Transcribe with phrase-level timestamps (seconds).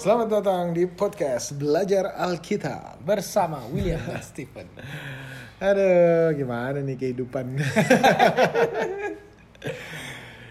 [0.00, 3.04] Selamat datang di podcast Belajar Alkitab.
[3.04, 4.64] bersama William dan Stephen.
[5.60, 7.52] Aduh, gimana nih kehidupan?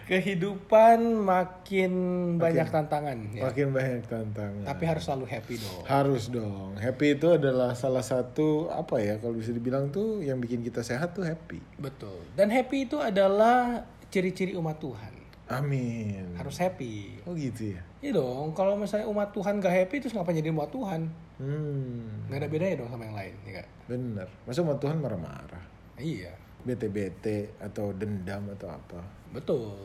[0.06, 1.94] Kehidupan makin
[2.38, 3.50] banyak tantangan ya.
[3.50, 4.70] Makin banyak tantangan.
[4.70, 5.82] Tapi harus selalu happy dong.
[5.90, 6.78] Harus dong.
[6.78, 11.18] Happy itu adalah salah satu apa ya kalau bisa dibilang tuh yang bikin kita sehat
[11.18, 11.58] tuh happy.
[11.82, 12.22] Betul.
[12.38, 13.82] Dan happy itu adalah
[14.14, 15.19] ciri-ciri umat Tuhan.
[15.50, 16.38] Amin.
[16.38, 17.26] Harus happy.
[17.26, 17.82] Oh gitu ya.
[18.00, 21.10] Iya dong, kalau misalnya umat Tuhan gak happy terus ngapain jadi umat Tuhan?
[21.42, 22.30] Hmm.
[22.30, 23.68] Gak ada bedanya dong sama yang lain, ya gak?
[23.90, 24.28] Bener.
[24.46, 25.64] Masa umat Tuhan marah-marah?
[25.98, 26.32] Iya,
[26.62, 29.02] Bete-bete atau dendam atau apa?
[29.30, 29.78] betul.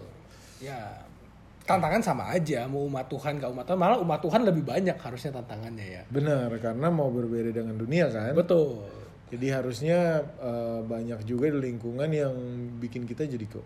[0.60, 0.96] Ya,
[1.64, 5.32] tantangan sama aja mau umat Tuhan gak umat Tuhan malah umat Tuhan lebih banyak harusnya
[5.32, 6.02] tantangannya ya.
[6.12, 8.36] Benar, karena mau berbeda dengan dunia kan.
[8.36, 8.84] Betul.
[9.32, 12.34] Jadi harusnya eh, banyak juga di lingkungan yang
[12.78, 13.64] bikin kita jadi kok,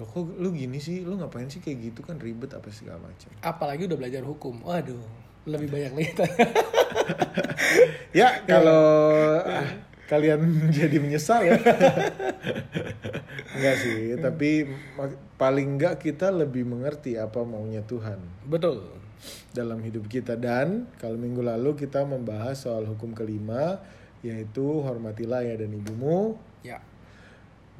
[0.00, 3.28] "Loh, kok lu gini sih, lu ngapain sih kayak gitu kan ribet apa segala macam.
[3.44, 4.64] Apalagi udah belajar hukum.
[4.64, 5.04] Waduh,
[5.44, 6.12] lebih banyak lagi.
[8.10, 8.98] Ya kalau
[9.46, 10.42] ah, kalian
[10.74, 11.54] jadi menyesal ya,
[13.54, 14.66] enggak sih, tapi
[15.38, 18.18] paling enggak kita lebih mengerti apa maunya Tuhan
[18.50, 18.82] Betul.
[19.54, 23.78] dalam hidup kita dan kalau minggu lalu kita membahas soal hukum kelima
[24.26, 26.36] yaitu hormatilah ya dan ibumu.
[26.66, 26.82] Ya.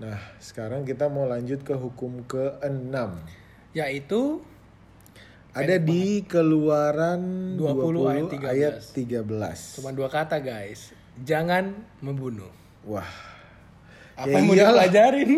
[0.00, 3.20] Nah sekarang kita mau lanjut ke hukum keenam.
[3.70, 4.40] Yaitu
[5.50, 7.20] Ada di keluaran
[7.58, 8.54] 20 ayat 13.
[8.54, 9.76] ayat 13.
[9.76, 10.94] cuma dua kata guys.
[11.20, 12.48] Jangan membunuh.
[12.86, 13.04] Wah.
[14.14, 14.86] Apa Ya yang mau iyalah.
[14.86, 15.30] dipelajarin?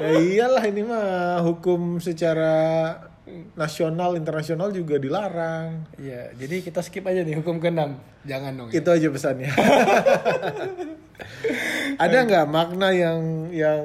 [0.00, 1.06] Ya iyalah ini mah
[1.44, 2.54] hukum secara
[3.54, 5.86] nasional internasional juga dilarang.
[5.94, 7.94] Iya, jadi kita skip aja nih hukum keenam.
[8.26, 8.68] Jangan dong.
[8.70, 8.82] ya.
[8.82, 9.50] Itu aja pesannya.
[12.02, 13.20] Ada nggak makna yang
[13.54, 13.82] yang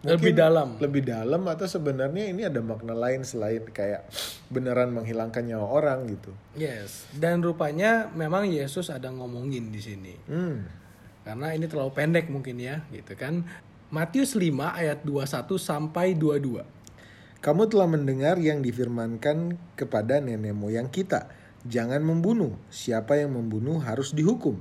[0.00, 0.80] Lebih dalam.
[0.80, 4.08] lebih dalam atau sebenarnya ini ada makna lain selain kayak
[4.48, 6.32] beneran menghilangkan nyawa orang gitu?
[6.56, 7.04] Yes.
[7.12, 10.16] Dan rupanya memang Yesus ada ngomongin di sini.
[10.24, 10.64] Hmm.
[11.20, 13.44] Karena ini terlalu pendek mungkin ya, gitu kan.
[13.92, 16.64] Matius 5 ayat 21 sampai 22.
[17.40, 21.32] Kamu telah mendengar yang difirmankan kepada nenek moyang kita,
[21.64, 22.52] jangan membunuh.
[22.68, 24.60] Siapa yang membunuh harus dihukum.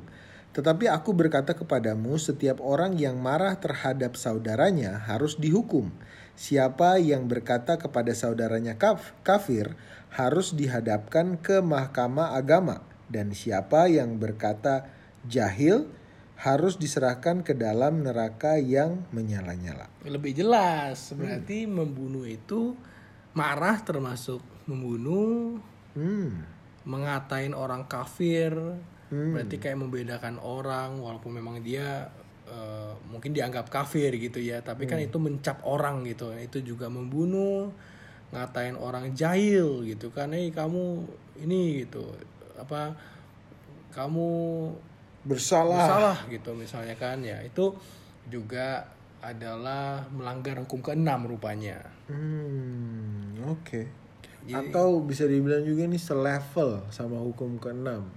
[0.55, 5.91] Tetapi aku berkata kepadamu, setiap orang yang marah terhadap saudaranya harus dihukum.
[6.39, 9.75] Siapa yang berkata kepada saudaranya kaf, kafir
[10.15, 12.79] harus dihadapkan ke mahkamah agama.
[13.11, 14.87] Dan siapa yang berkata
[15.27, 15.91] jahil
[16.39, 19.91] harus diserahkan ke dalam neraka yang menyala-nyala.
[20.07, 22.79] Lebih jelas, berarti membunuh itu
[23.35, 25.59] marah termasuk membunuh,
[25.97, 26.45] Hmm.
[26.85, 28.53] mengatain orang kafir,
[29.09, 32.07] berarti kayak membedakan orang walaupun memang dia
[32.49, 37.69] eh, mungkin dianggap kafir gitu ya, tapi kan itu mencap orang gitu, itu juga membunuh,
[38.33, 41.05] ngatain orang jahil gitu kan, eh kamu
[41.45, 42.09] ini gitu
[42.57, 42.97] apa
[43.93, 44.29] kamu
[45.27, 45.83] Bersalah.
[45.85, 47.75] salah gitu misalnya kan ya itu
[48.29, 48.87] juga
[49.19, 51.83] adalah melanggar hukum keenam rupanya.
[52.07, 53.83] Hmm, oke.
[54.49, 58.07] Atau bisa dibilang juga ini selevel sama hukum keenam,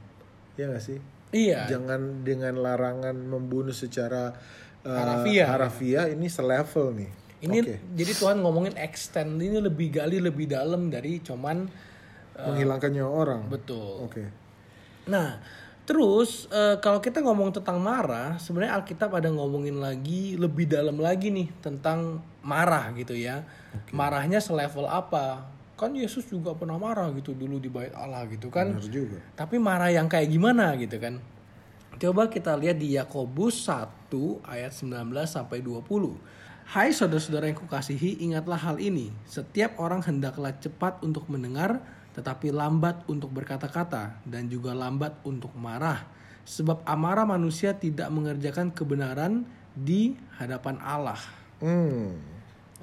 [0.55, 0.99] ya nggak sih?
[1.35, 1.67] Iya.
[1.67, 4.31] Jangan dengan larangan membunuh secara
[4.87, 5.49] uh, Harafiah.
[5.51, 7.11] harafiah, ini selevel nih.
[7.43, 7.77] Ini Oke.
[7.99, 11.67] jadi Tuhan ngomongin extend ini lebih gali lebih dalam dari cuman
[12.39, 13.43] menghilangkan nyawa orang.
[13.51, 14.07] betul.
[14.07, 14.25] Oke.
[15.11, 15.43] Nah,
[15.85, 21.31] terus eh, kalau kita ngomong tentang marah, sebenarnya Alkitab ada ngomongin lagi lebih dalam lagi
[21.31, 23.47] nih tentang marah gitu ya.
[23.91, 25.49] Marahnya selevel apa?
[25.77, 28.77] Kan Yesus juga pernah marah gitu dulu di bait Allah gitu kan.
[28.77, 29.19] Benar juga.
[29.35, 31.19] Tapi marah yang kayak gimana gitu kan?
[31.99, 34.11] Coba kita lihat di Yakobus 1
[34.49, 35.87] ayat 19 sampai 20.
[36.73, 39.13] Hai saudara-saudara yang kukasihi, ingatlah hal ini.
[39.29, 46.05] Setiap orang hendaklah cepat untuk mendengar, tetapi lambat untuk berkata-kata dan juga lambat untuk marah.
[46.43, 51.21] Sebab amarah manusia tidak mengerjakan kebenaran di hadapan Allah.
[51.63, 52.19] Hmm.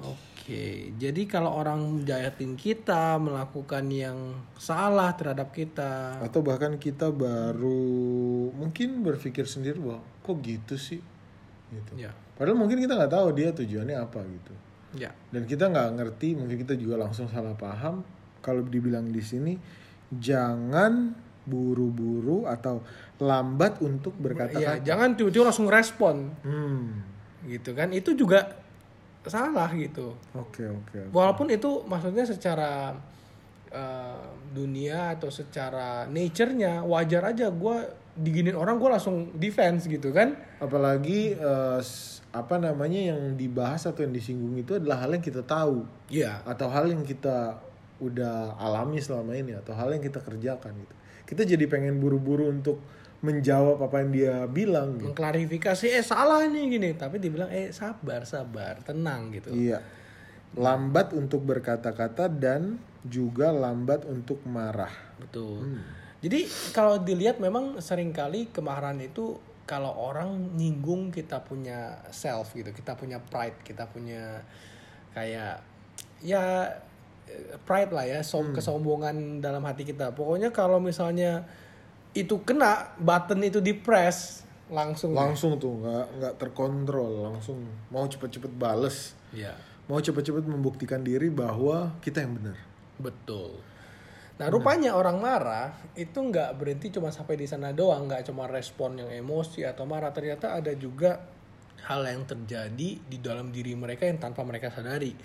[0.00, 8.48] Oke, jadi kalau orang jahatin kita, melakukan yang salah terhadap kita, Atau bahkan kita baru
[8.56, 11.04] mungkin berpikir sendiri bahwa kok gitu sih,
[11.68, 11.92] gitu.
[12.00, 14.54] ya, Padahal mungkin kita nggak tahu dia tujuannya apa gitu.
[14.96, 18.00] ya, dan kita nggak ngerti mungkin kita juga langsung salah paham
[18.40, 19.54] kalau dibilang di sini
[20.10, 22.84] jangan buru-buru atau
[23.18, 26.84] lambat untuk ya, berkata-kata jangan tiba-tiba langsung respon, hmm
[27.40, 27.88] gitu kan?
[27.90, 28.52] Itu juga
[29.22, 30.12] salah gitu.
[30.32, 32.92] oke oke Walaupun itu maksudnya secara
[33.68, 37.76] eh, dunia atau secara nature-nya wajar aja gue
[38.12, 40.36] diginin orang gue langsung defense gitu kan?
[40.58, 41.36] apalagi
[41.78, 46.44] s- apa namanya yang dibahas atau yang disinggung itu adalah hal yang kita tahu Iya,
[46.44, 47.58] atau hal yang kita
[48.00, 50.94] udah alami selama ini atau hal yang kita kerjakan gitu
[51.28, 52.80] kita jadi pengen buru-buru untuk
[53.20, 55.12] menjawab apa yang dia bilang gitu.
[55.12, 59.84] mengklarifikasi eh salah nih gini tapi dibilang eh sabar sabar tenang gitu Iya.
[60.56, 64.90] Lambat untuk berkata-kata dan juga lambat untuk marah.
[65.20, 65.84] betul Hmm.
[66.24, 72.72] jadi kalau dilihat memang sering kali kemarahan itu kalau orang nyinggung kita punya self gitu
[72.74, 74.42] kita punya pride kita punya
[75.14, 75.62] kayak
[76.20, 76.66] ya
[77.64, 81.46] pride lah ya som kesombongan dalam hati kita pokoknya kalau misalnya
[82.10, 88.54] itu kena button itu di press langsung Langsung tuh nggak nggak terkontrol, langsung mau cepet-cepet
[88.54, 89.50] bales, ya
[89.90, 92.56] mau cepet-cepet membuktikan diri bahwa kita yang benar.
[93.02, 93.58] Betul.
[94.38, 99.02] Nah rupanya orang marah itu nggak berhenti cuma sampai di sana doang, nggak cuma respon
[99.02, 100.14] yang emosi atau marah.
[100.14, 101.18] Ternyata ada juga
[101.86, 105.16] hal yang terjadi di dalam diri mereka yang tanpa mereka sadari.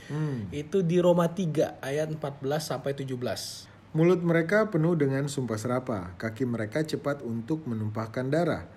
[0.53, 2.19] Itu di Roma 3 ayat 14
[2.61, 3.95] sampai 17.
[3.95, 8.67] Mulut mereka penuh dengan sumpah serapah, kaki mereka cepat untuk menumpahkan darah.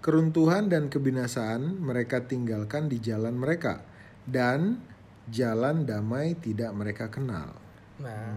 [0.00, 3.84] Keruntuhan dan kebinasaan mereka tinggalkan di jalan mereka,
[4.24, 4.80] dan
[5.28, 7.52] jalan damai tidak mereka kenal.
[8.00, 8.32] Nah,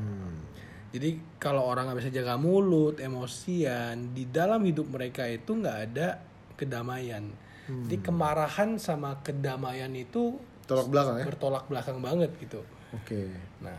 [0.92, 6.20] jadi kalau orang nggak bisa jaga mulut, emosian, di dalam hidup mereka itu nggak ada
[6.60, 7.32] kedamaian.
[7.66, 11.26] Jadi kemarahan sama kedamaian itu Tolak belakang ya?
[11.26, 12.62] bertolak belakang banget gitu.
[12.94, 13.30] Oke.
[13.62, 13.78] Nah,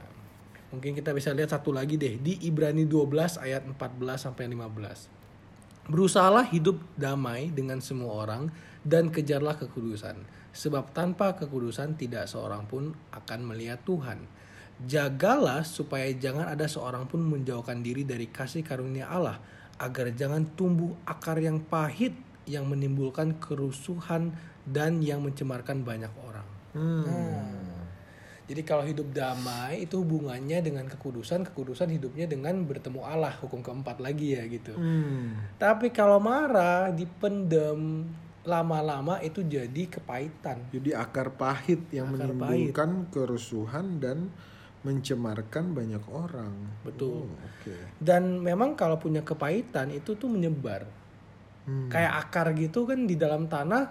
[0.74, 5.86] mungkin kita bisa lihat satu lagi deh di Ibrani 12 ayat 14 sampai 15.
[5.86, 8.50] Berusahalah hidup damai dengan semua orang
[8.82, 10.18] dan kejarlah kekudusan,
[10.50, 14.26] sebab tanpa kekudusan tidak seorang pun akan melihat Tuhan.
[14.82, 19.38] Jagalah supaya jangan ada seorang pun menjauhkan diri dari kasih karunia Allah,
[19.78, 24.34] agar jangan tumbuh akar yang pahit yang menimbulkan kerusuhan
[24.66, 26.48] dan yang mencemarkan banyak orang.
[26.76, 27.66] Nah,
[28.46, 33.98] jadi kalau hidup damai itu hubungannya dengan kekudusan, kekudusan hidupnya dengan bertemu Allah, hukum keempat
[33.98, 34.78] lagi ya gitu.
[34.78, 35.34] Hmm.
[35.58, 38.06] Tapi kalau marah dipendem
[38.46, 40.70] lama-lama itu jadi kepahitan.
[40.70, 44.30] Jadi akar pahit yang Akar menimbulkan kerusuhan dan
[44.86, 46.54] mencemarkan banyak orang.
[46.86, 47.26] Betul.
[47.26, 47.74] Oh, Oke.
[47.98, 50.86] Dan memang kalau punya kepahitan itu tuh menyebar.
[51.66, 51.90] Hmm.
[51.90, 53.90] Kayak akar gitu kan di dalam tanah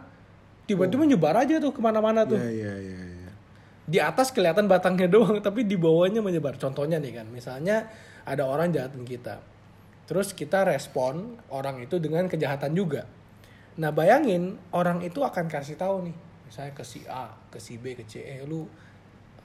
[0.65, 2.39] tiba-tiba nyebar aja tuh ke mana-mana tuh.
[2.39, 3.31] Ya ya ya ya.
[3.85, 7.85] di atas kelihatan batangnya doang tapi di bawahnya menyebar contohnya nih kan misalnya
[8.25, 9.37] ada orang jahatin kita
[10.09, 13.05] terus kita respon orang itu dengan kejahatan juga
[13.77, 16.17] nah bayangin orang itu akan kasih tahu nih
[16.49, 18.65] misalnya ke si A ke si B ke C eh lu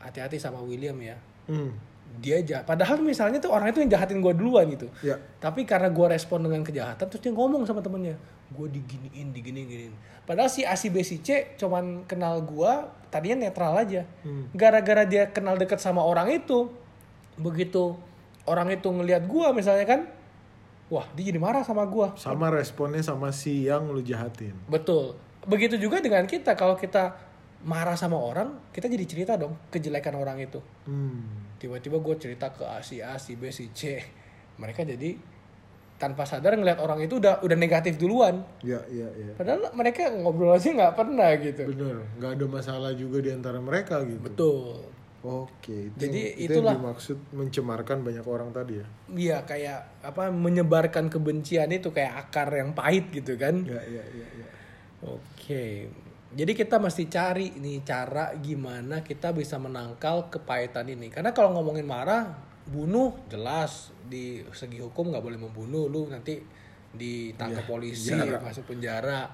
[0.00, 1.74] hati-hati sama William ya Hmm.
[2.18, 2.66] Dia jahat.
[2.66, 4.90] Padahal misalnya tuh orang itu yang jahatin gue duluan gitu.
[5.00, 5.16] Ya.
[5.38, 8.18] tapi karena gue respon dengan kejahatan terus dia ngomong sama temennya
[8.50, 9.94] gue diginiin diginiin giniin
[10.26, 12.72] padahal si A si B si C cuman kenal gue
[13.08, 14.02] tadinya netral aja.
[14.52, 16.66] Gara-gara dia kenal deket sama orang itu
[17.38, 17.94] begitu
[18.44, 20.00] orang itu ngelihat gue misalnya kan
[20.90, 24.52] wah dia jadi marah sama gue Sama responnya sama si yang lu jahatin.
[24.66, 25.14] betul.
[25.46, 26.52] Begitu juga dengan kita.
[26.52, 27.16] Kalau kita
[27.64, 30.60] marah sama orang kita jadi cerita dong kejelekan orang itu.
[30.84, 31.48] Hmm.
[31.60, 34.00] Tiba-tiba gue cerita ke A, si A, si B, si C
[34.56, 35.14] mereka jadi
[35.94, 39.36] tanpa sadar ngeliat orang itu udah udah negatif duluan Ya ya ya.
[39.36, 42.00] padahal mereka ngobrol aja nggak pernah gitu Bener.
[42.16, 44.18] Nggak ada masalah juga di antara mereka gitu.
[44.18, 44.88] betul
[45.20, 45.92] Oke.
[45.92, 46.72] Itu Jadi yang, itu itulah.
[46.72, 48.86] yang dimaksud mencemarkan banyak orang tadi ya.
[49.12, 54.26] iya kayak apa menyebarkan kebencian itu kayak akar yang pahit gitu kan Ya ya ya
[54.32, 54.48] ya.
[55.04, 55.92] Oke.
[56.30, 61.10] Jadi kita mesti cari nih cara gimana kita bisa menangkal kepahitan ini.
[61.10, 62.30] Karena kalau ngomongin marah,
[62.70, 66.38] bunuh jelas di segi hukum nggak boleh membunuh lu nanti
[66.94, 69.26] ditangkap polisi masuk penjara.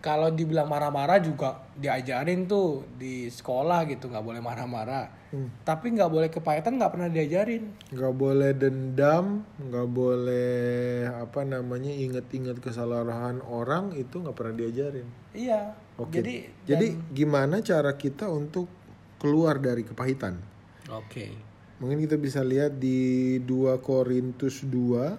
[0.00, 5.26] Kalau dibilang marah-marah juga diajarin tuh di sekolah gitu nggak boleh marah-marah.
[5.66, 7.68] Tapi nggak boleh kepahitan nggak pernah diajarin.
[7.92, 10.56] Nggak boleh dendam, nggak boleh
[11.10, 15.06] apa namanya inget-inget kesalahan orang itu nggak pernah diajarin.
[15.36, 15.76] Iya.
[16.00, 16.20] Oke.
[16.20, 16.34] Jadi
[16.64, 18.68] Jadi gimana cara kita untuk
[19.20, 20.38] keluar dari kepahitan?
[20.92, 21.26] oke.
[21.76, 25.12] Mungkin kita bisa lihat di 2 Korintus 2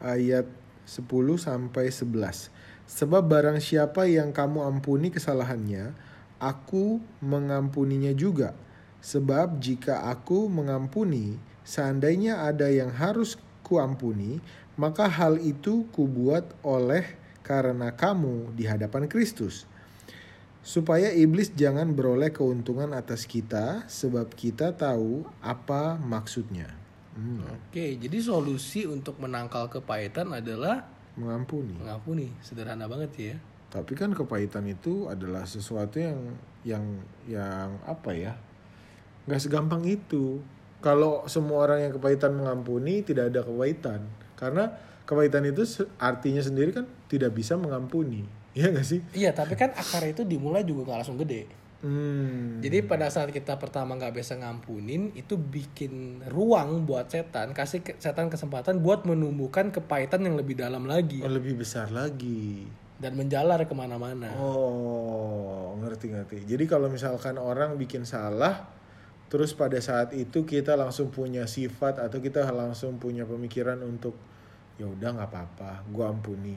[0.00, 0.48] ayat
[0.88, 2.48] 10 sampai 11.
[2.92, 5.96] Sebab barang siapa yang kamu ampuni kesalahannya,
[6.36, 8.52] aku mengampuninya juga.
[9.00, 14.44] Sebab jika aku mengampuni, seandainya ada yang harus kuampuni,
[14.76, 19.64] maka hal itu kubuat oleh karena kamu di hadapan Kristus
[20.62, 26.70] supaya iblis jangan beroleh keuntungan atas kita sebab kita tahu apa maksudnya.
[27.12, 30.86] Hmm, Oke, jadi solusi untuk menangkal kepahitan adalah
[31.18, 31.76] mengampuni.
[31.76, 32.32] mengampuni.
[32.40, 33.36] Sederhana banget sih ya.
[33.72, 36.84] Tapi kan kepahitan itu adalah sesuatu yang yang
[37.24, 38.32] yang apa ya?
[39.26, 40.42] nggak segampang itu.
[40.82, 44.02] Kalau semua orang yang kepahitan mengampuni, tidak ada kepahitan.
[44.34, 44.66] Karena
[45.06, 45.62] kepahitan itu
[46.02, 48.26] artinya sendiri kan tidak bisa mengampuni.
[48.52, 49.00] Iya gak sih?
[49.16, 51.48] Iya, tapi kan akar itu dimulai juga nggak langsung gede.
[51.82, 52.62] Hmm.
[52.62, 57.98] Jadi pada saat kita pertama nggak bisa ngampunin, itu bikin ruang buat setan, kasih ke-
[57.98, 62.70] setan kesempatan buat menumbuhkan kepahitan yang lebih dalam lagi Oh, lebih besar lagi.
[62.96, 64.30] dan menjalar ke mana-mana.
[64.38, 66.46] Oh, ngerti ngerti.
[66.46, 68.70] Jadi kalau misalkan orang bikin salah,
[69.26, 74.14] terus pada saat itu kita langsung punya sifat atau kita langsung punya pemikiran untuk
[74.78, 76.54] ya udah nggak apa-apa, gua ampuni.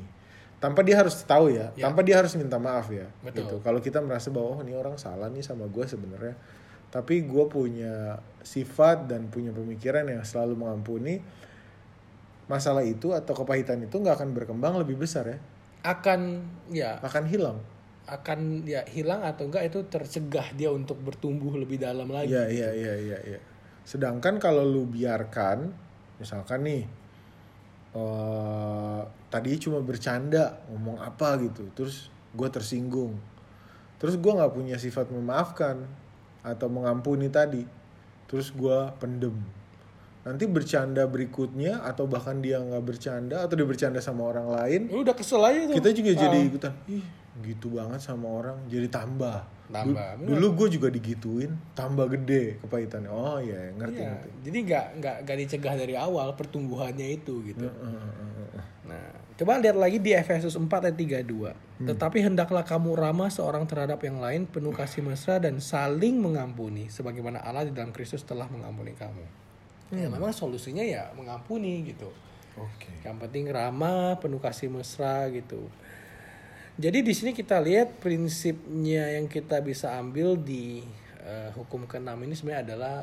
[0.66, 1.86] Tanpa dia harus tahu ya, Ya.
[1.86, 3.06] tanpa dia harus minta maaf ya.
[3.22, 3.46] Betul.
[3.46, 3.56] Gitu.
[3.62, 6.34] Kalau kita merasa bahwa oh ini orang salah nih sama gua sebenarnya,
[6.90, 11.22] tapi gua punya sifat dan punya pemikiran yang selalu mengampuni,
[12.46, 15.38] masalah itu atau kepahitan itu nggak akan berkembang lebih besar ya,
[15.86, 16.42] Akan
[16.74, 17.58] ya akan hilang.
[18.06, 22.30] akan ya hilang atau enggak itu tercegah dia untuk bertumbuh lebih dalam lagi.
[22.30, 23.18] Iya iya iya iya.
[23.34, 23.40] iya.
[23.82, 25.74] Sedangkan kalau lu biarkan,
[26.18, 26.86] misalkan nih,
[27.96, 33.16] eh tadi cuma bercanda ngomong apa gitu, terus gue tersinggung,
[33.98, 35.80] terus gue nggak punya sifat memaafkan
[36.44, 37.64] atau mengampuni tadi,
[38.28, 39.36] terus gue pendem.
[40.26, 45.06] Nanti bercanda berikutnya atau bahkan dia nggak bercanda atau dia bercanda sama orang lain, Lu
[45.06, 45.76] udah kesel aja tuh.
[45.78, 46.20] kita juga Ah.
[46.20, 46.74] jadi ikutan.
[46.92, 47.06] Ih
[47.44, 49.44] gitu banget sama orang, jadi tambah.
[49.66, 53.10] Tambah, Du- Dulu gue juga digituin, tambah gede kepahitannya.
[53.12, 54.30] Oh iya, ngerti Iya, ngerti.
[54.46, 57.66] Jadi nggak nggak nggak dicegah dari awal pertumbuhannya itu gitu.
[57.66, 58.64] Heeh, heeh.
[58.86, 61.58] Nah, coba lihat lagi di Efesus 4 ayat 32.
[61.76, 67.42] Tetapi hendaklah kamu ramah seorang terhadap yang lain, penuh kasih mesra dan saling mengampuni sebagaimana
[67.44, 69.26] Allah di dalam Kristus telah mengampuni kamu.
[69.92, 72.10] Ya memang solusinya ya mengampuni gitu.
[72.56, 72.90] Oke.
[73.04, 75.68] Yang penting ramah, penuh kasih mesra gitu.
[76.76, 80.84] Jadi di sini kita lihat prinsipnya yang kita bisa ambil di
[81.24, 82.98] eh, hukum keenam ini sebenarnya adalah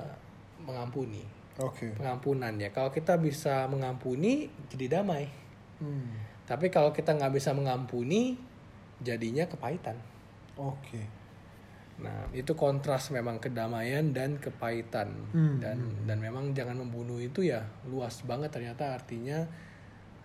[0.60, 1.24] mengampuni.
[1.56, 1.96] Oke.
[1.96, 2.68] Pengampunan ya.
[2.72, 5.28] Kalau kita bisa mengampuni jadi damai.
[5.80, 6.20] Hmm.
[6.44, 8.36] Tapi kalau kita nggak bisa mengampuni,
[9.00, 9.96] jadinya kepahitan.
[10.60, 11.22] Oke.
[12.00, 15.12] Nah, itu kontras memang kedamaian dan kepahitan.
[15.32, 19.44] Hmm, Dan dan memang jangan membunuh itu ya luas banget ternyata artinya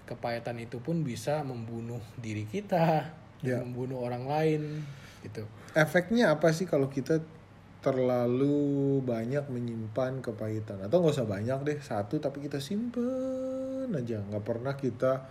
[0.08, 3.12] kepahitan itu pun bisa membunuh diri kita,
[3.42, 4.62] Dan membunuh orang lain
[5.22, 5.44] gitu.
[5.78, 7.22] Efeknya apa sih kalau kita
[7.82, 10.82] terlalu banyak menyimpan kepahitan?
[10.82, 15.24] Atau nggak usah banyak deh, satu tapi kita simpen aja, nggak pernah kita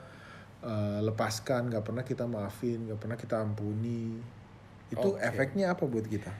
[0.62, 4.16] eh, lepaskan, nggak pernah kita maafin, nggak pernah kita ampuni.
[4.88, 5.22] Itu Oke.
[5.22, 6.30] efeknya apa buat kita?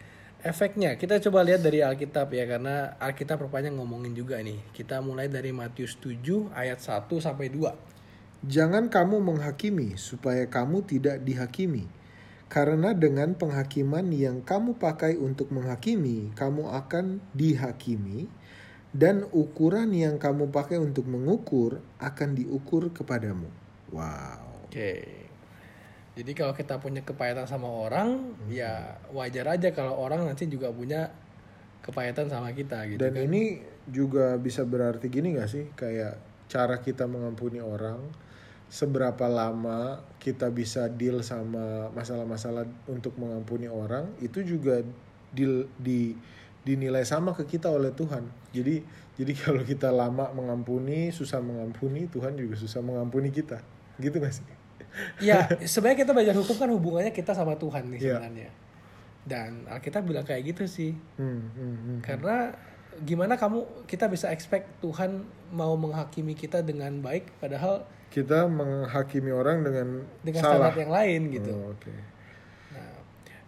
[0.47, 4.63] Efeknya kita coba lihat dari Alkitab ya karena Alkitab rupanya ngomongin juga nih.
[4.71, 7.96] Kita mulai dari Matius 7 ayat 1 sampai 2.
[8.47, 11.91] Jangan kamu menghakimi supaya kamu tidak dihakimi.
[12.47, 18.31] Karena dengan penghakiman yang kamu pakai untuk menghakimi, kamu akan dihakimi
[18.95, 23.50] dan ukuran yang kamu pakai untuk mengukur akan diukur kepadamu.
[23.91, 24.71] Wow.
[24.71, 25.26] Oke.
[26.17, 31.12] Jadi kalau kita punya kepahitan sama orang, ya wajar aja kalau orang nanti juga punya
[31.85, 33.03] kepahitan sama kita gitu.
[33.03, 35.69] Dan ini juga bisa berarti gini gak sih?
[35.76, 37.99] Kayak cara kita mengampuni orang,
[38.67, 44.83] seberapa lama kita bisa deal sama masalah-masalah untuk mengampuni orang, itu juga
[45.31, 46.15] deal, di,
[46.67, 48.26] dinilai sama ke kita oleh Tuhan.
[48.50, 48.83] Jadi
[49.17, 53.65] jadi kalau kita lama mengampuni, susah mengampuni, Tuhan juga susah mengampuni kita.
[53.97, 54.45] Gitu gak sih?
[55.25, 58.21] Ya, sebenarnya kita belajar hukum kan hubungannya kita sama Tuhan nih Iya.
[58.21, 58.50] sebenarnya.
[59.26, 60.93] Dan Alkitab bilang kayak gitu sih.
[61.17, 61.99] Hmm, hmm, hmm.
[62.05, 62.53] Karena
[63.05, 69.61] gimana kamu kita bisa expect Tuhan mau menghakimi kita dengan baik padahal Kita menghakimi orang
[69.61, 69.88] dengan,
[70.25, 70.73] dengan salah.
[70.73, 71.53] standar yang lain gitu.
[71.53, 71.93] Oh, Oke.
[72.73, 72.97] Nah,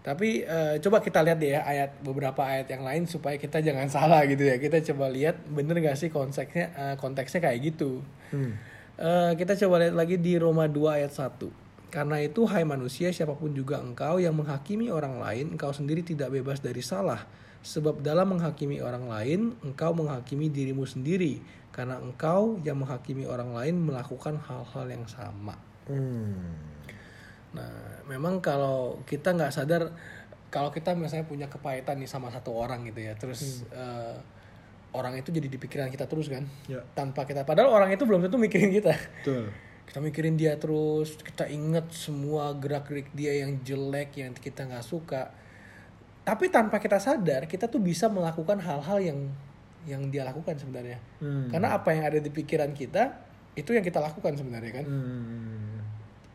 [0.04, 3.88] tapi eh, coba kita lihat deh ya ayat beberapa ayat yang lain supaya kita jangan
[3.88, 4.60] salah gitu ya.
[4.60, 8.04] Kita coba lihat bener gak sih konteksnya eh, konteksnya kayak gitu.
[8.28, 8.60] Hmm.
[8.98, 11.48] Eh, kita coba lihat lagi di Roma 2 ayat 1.
[11.88, 16.28] Karena itu hai manusia siapa pun juga engkau yang menghakimi orang lain engkau sendiri tidak
[16.28, 17.24] bebas dari salah.
[17.62, 21.42] Sebab dalam menghakimi orang lain engkau menghakimi dirimu sendiri
[21.74, 25.54] karena engkau yang menghakimi orang lain melakukan hal-hal yang sama.
[25.86, 26.58] Hmm.
[27.54, 29.94] Nah, memang kalau kita nggak sadar,
[30.52, 34.16] kalau kita misalnya punya kepahitan nih sama satu orang gitu ya, terus eh,
[34.92, 36.82] orang itu jadi di pikiran kita terus kan, Ya.
[36.92, 38.94] tanpa kita, padahal orang itu belum tentu mikirin kita.
[39.22, 39.52] Betul.
[39.88, 45.32] Kita mikirin dia terus, kita inget semua gerak-gerik dia yang jelek, yang kita nggak suka.
[46.28, 49.18] Tapi tanpa kita sadar, kita tuh bisa melakukan hal-hal yang
[49.88, 51.00] yang dia lakukan sebenarnya.
[51.24, 51.48] Hmm.
[51.48, 53.16] Karena apa yang ada di pikiran kita,
[53.56, 54.84] itu yang kita lakukan sebenarnya kan?
[54.84, 55.80] Hmm.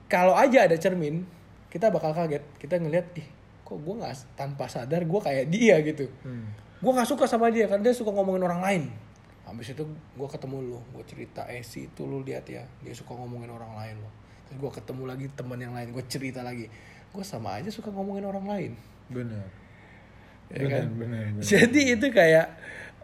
[0.09, 1.21] kalau aja ada cermin
[1.69, 2.41] kita bakal kaget.
[2.57, 3.27] Kita ngelihat ih
[3.61, 6.09] kok gue nggak tanpa sadar gue kayak dia gitu.
[6.25, 6.49] Hmm.
[6.83, 8.83] gue nggak suka sama dia karena dia suka ngomongin orang lain.
[9.45, 13.13] Habis itu gue ketemu lu gue cerita eh si itu lu lihat ya dia suka
[13.13, 14.13] ngomongin orang lain loh.
[14.49, 16.65] Terus gue ketemu lagi teman yang lain gue cerita lagi.
[17.13, 18.71] Gue sama aja suka ngomongin orang lain.
[19.13, 19.62] Benar
[20.51, 20.85] Ya benar, kan?
[20.99, 22.47] benar benar jadi itu kayak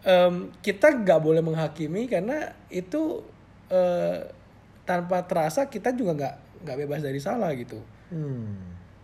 [0.03, 3.24] em, kita nggak boleh menghakimi karena itu
[3.69, 4.19] eh,
[4.84, 7.79] tanpa terasa kita juga nggak nggak bebas dari salah gitu
[8.12, 8.53] hmm.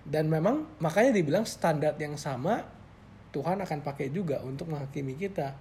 [0.10, 2.66] dan memang makanya dibilang standar yang sama
[3.32, 5.54] Tuhan akan pakai juga untuk menghakimi kita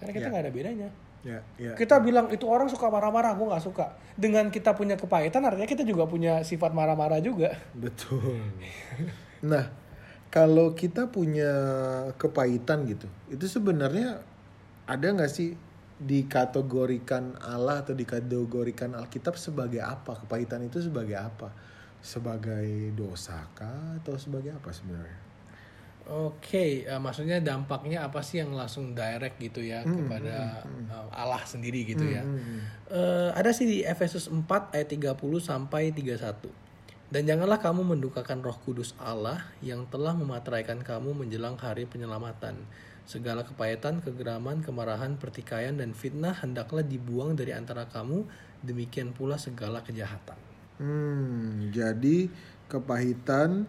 [0.00, 0.30] karena kita Ya.
[0.32, 0.88] nggak ada bedanya
[1.22, 5.38] ya ya kita bilang itu orang suka marah-marah gue nggak suka dengan kita punya kepahitan
[5.46, 8.42] artinya kita juga punya sifat marah-marah juga Betul.
[9.42, 9.70] Nah,
[10.32, 11.52] kalau kita punya
[12.16, 14.24] kepahitan gitu, itu sebenarnya
[14.88, 15.52] ada nggak sih
[16.00, 20.16] dikategorikan Allah atau dikategorikan Alkitab sebagai apa?
[20.24, 21.52] Kepahitan itu sebagai apa?
[22.00, 25.20] Sebagai dosa kah atau sebagai apa sebenarnya?
[26.02, 31.86] Oke, eh, maksudnya dampaknya apa sih yang langsung direct gitu ya kepada eh, Allah sendiri
[31.86, 32.24] gitu ya?
[32.90, 36.50] Eh, ada sih di Efesus 4 ayat 30 sampai 31.
[37.12, 42.56] Dan janganlah kamu mendukakan Roh Kudus Allah yang telah memateraikan kamu menjelang hari penyelamatan.
[43.04, 48.24] Segala kepahitan, kegeraman, kemarahan, pertikaian dan fitnah hendaklah dibuang dari antara kamu,
[48.64, 50.40] demikian pula segala kejahatan.
[50.80, 52.32] Hmm, jadi
[52.72, 53.68] kepahitan,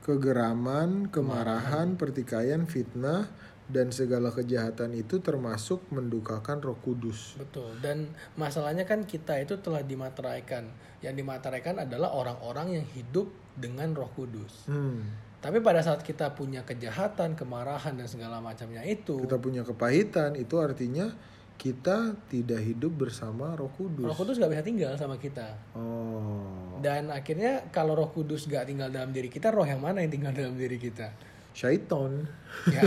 [0.00, 3.28] kegeraman, kemarahan, pertikaian, fitnah,
[3.68, 7.36] dan segala kejahatan itu termasuk mendukakan Roh Kudus.
[7.36, 7.76] Betul.
[7.84, 8.08] Dan
[8.40, 10.64] masalahnya kan kita itu telah dimateraikan.
[11.04, 14.66] Yang dimateraikan adalah orang-orang yang hidup dengan Roh Kudus.
[14.66, 15.04] Hmm.
[15.38, 20.58] Tapi pada saat kita punya kejahatan, kemarahan dan segala macamnya itu, Kita punya kepahitan itu
[20.58, 21.14] artinya
[21.58, 24.06] kita tidak hidup bersama Roh Kudus.
[24.06, 25.58] Roh Kudus gak bisa tinggal sama kita.
[25.74, 30.10] Oh, Dan akhirnya kalau Roh Kudus gak tinggal dalam diri kita, roh yang mana yang
[30.14, 31.10] tinggal dalam diri kita?
[31.58, 32.30] Syaiton.
[32.70, 32.86] Ya.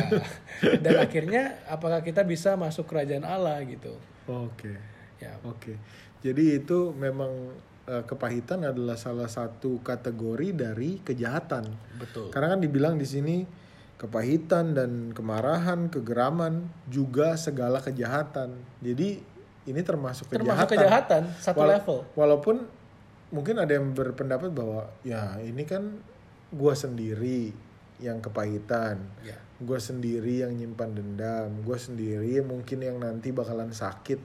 [0.80, 4.00] Dan akhirnya apakah kita bisa masuk kerajaan Allah gitu?
[4.32, 4.80] Oke,
[5.20, 5.36] Ya.
[5.44, 5.76] oke.
[6.24, 7.52] Jadi itu memang
[7.84, 11.66] eh, kepahitan adalah salah satu kategori dari kejahatan.
[12.00, 12.32] Betul.
[12.32, 13.44] Karena kan dibilang di sini
[13.98, 18.54] kepahitan dan kemarahan, kegeraman juga segala kejahatan.
[18.80, 19.20] Jadi
[19.68, 20.46] ini termasuk kejahatan.
[20.48, 21.98] Termasuk kejahatan satu Wala- level.
[22.14, 22.56] Walaupun
[23.30, 26.02] mungkin ada yang berpendapat bahwa ya ini kan
[26.54, 27.50] gua sendiri
[28.02, 28.98] yang kepahitan.
[29.22, 29.38] Ya.
[29.62, 31.50] Gue sendiri yang nyimpan dendam.
[31.62, 34.20] Gue sendiri mungkin yang nanti bakalan sakit.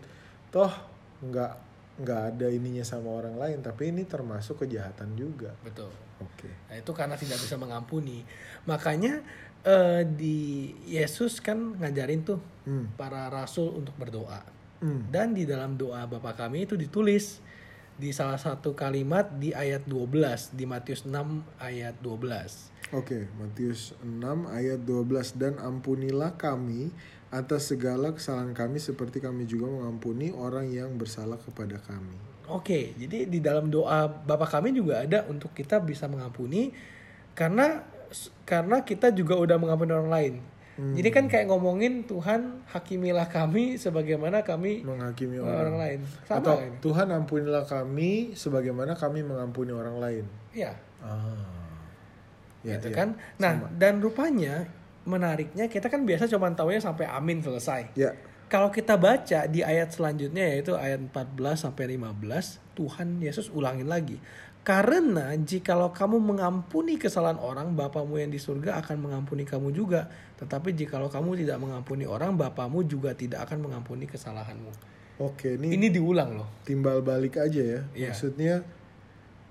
[0.50, 0.72] Toh
[1.20, 1.52] nggak
[1.96, 3.60] nggak ada ininya sama orang lain.
[3.60, 5.52] Tapi ini termasuk kejahatan juga.
[5.60, 5.92] Betul.
[6.16, 6.48] Oke.
[6.72, 8.24] Nah, itu karena tidak bisa mengampuni.
[8.64, 9.20] Makanya
[9.66, 12.90] eh, di Yesus kan ngajarin tuh Hmm.
[12.98, 14.42] para rasul untuk berdoa.
[14.82, 15.06] Hmm.
[15.06, 17.38] Dan di dalam doa Bapa kami itu ditulis
[17.96, 22.75] di salah satu kalimat di ayat 12 di Matius 6 ayat 12.
[22.94, 26.94] Oke, Matius 6 ayat 12 dan ampunilah kami
[27.34, 32.14] atas segala kesalahan kami seperti kami juga mengampuni orang yang bersalah kepada kami.
[32.46, 36.70] Oke, jadi di dalam doa Bapa kami juga ada untuk kita bisa mengampuni
[37.34, 37.82] karena
[38.46, 40.34] karena kita juga udah mengampuni orang lain.
[40.76, 45.76] Jadi kan kayak ngomongin Tuhan hakimilah kami sebagaimana kami Menghakimi orang, orang.
[45.80, 46.00] lain.
[46.28, 46.76] Sama Atau ini.
[46.84, 50.24] Tuhan ampunilah kami sebagaimana kami mengampuni orang lain.
[50.52, 51.65] Ya, Ah.
[52.66, 52.96] Ya, gitu ya.
[52.98, 53.08] kan.
[53.38, 54.66] Nah, dan rupanya
[55.06, 57.94] menariknya kita kan biasa cuma taunya sampai amin selesai.
[57.94, 58.18] Ya.
[58.50, 64.18] Kalau kita baca di ayat selanjutnya yaitu ayat 14 sampai 15, Tuhan Yesus ulangin lagi.
[64.66, 70.10] Karena jikalau kamu mengampuni kesalahan orang, Bapamu yang di surga akan mengampuni kamu juga.
[70.42, 74.74] Tetapi jikalau kamu tidak mengampuni orang, Bapamu juga tidak akan mengampuni kesalahanmu.
[75.22, 76.50] Oke, ini Ini diulang loh.
[76.66, 77.80] timbal balik aja ya.
[77.94, 78.10] Iya.
[78.10, 78.54] Maksudnya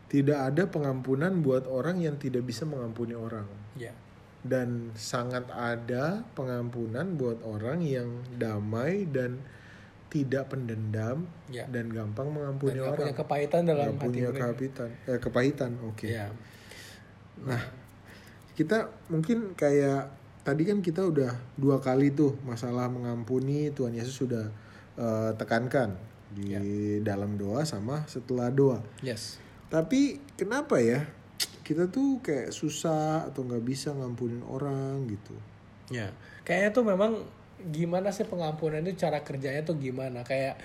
[0.05, 3.45] tidak ada pengampunan buat orang yang tidak bisa mengampuni orang.
[3.73, 3.91] Ya.
[4.45, 9.41] Dan sangat ada pengampunan buat orang yang damai dan
[10.05, 11.65] tidak pendendam Ya.
[11.67, 12.99] dan gampang Dan mengampuni gak orang.
[13.01, 14.89] punya kepahitan dalam Nggak hati punya kepahitan.
[15.05, 16.07] Eh, kepahitan, oke.
[16.07, 16.27] Ya.
[17.41, 17.61] Nah,
[18.55, 18.77] kita
[19.09, 20.07] mungkin kayak
[20.45, 24.45] tadi kan kita udah dua kali tuh masalah mengampuni Tuhan Yesus sudah
[24.95, 25.91] eh, tekankan
[26.31, 26.61] di Ya.
[27.03, 28.79] dalam doa sama setelah doa.
[29.03, 29.41] Yes.
[29.67, 31.03] Tapi kenapa ya
[31.65, 35.35] kita tuh kayak susah atau nggak bisa ngampunin orang gitu?
[35.89, 36.13] Ya.
[36.45, 37.11] Kayaknya tuh memang
[37.65, 40.21] gimana sih pengampunan itu cara kerjanya tuh gimana?
[40.21, 40.61] Kayak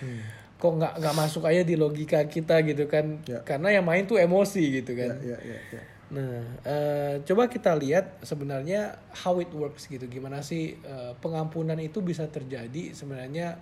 [0.61, 3.25] kok nggak nggak masuk aja di logika kita gitu kan?
[3.25, 3.41] Ya.
[3.41, 5.17] Karena yang main tuh emosi gitu Ya, kan.
[5.25, 5.83] ya, ya, ya.
[6.11, 10.05] Nah, eh, coba kita lihat sebenarnya how it works gitu.
[10.05, 13.57] Gimana sih eh, pengampunan itu bisa terjadi sebenarnya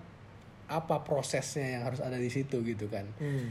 [0.68, 3.06] apa prosesnya yang harus ada di situ gitu kan.
[3.22, 3.48] Hmm.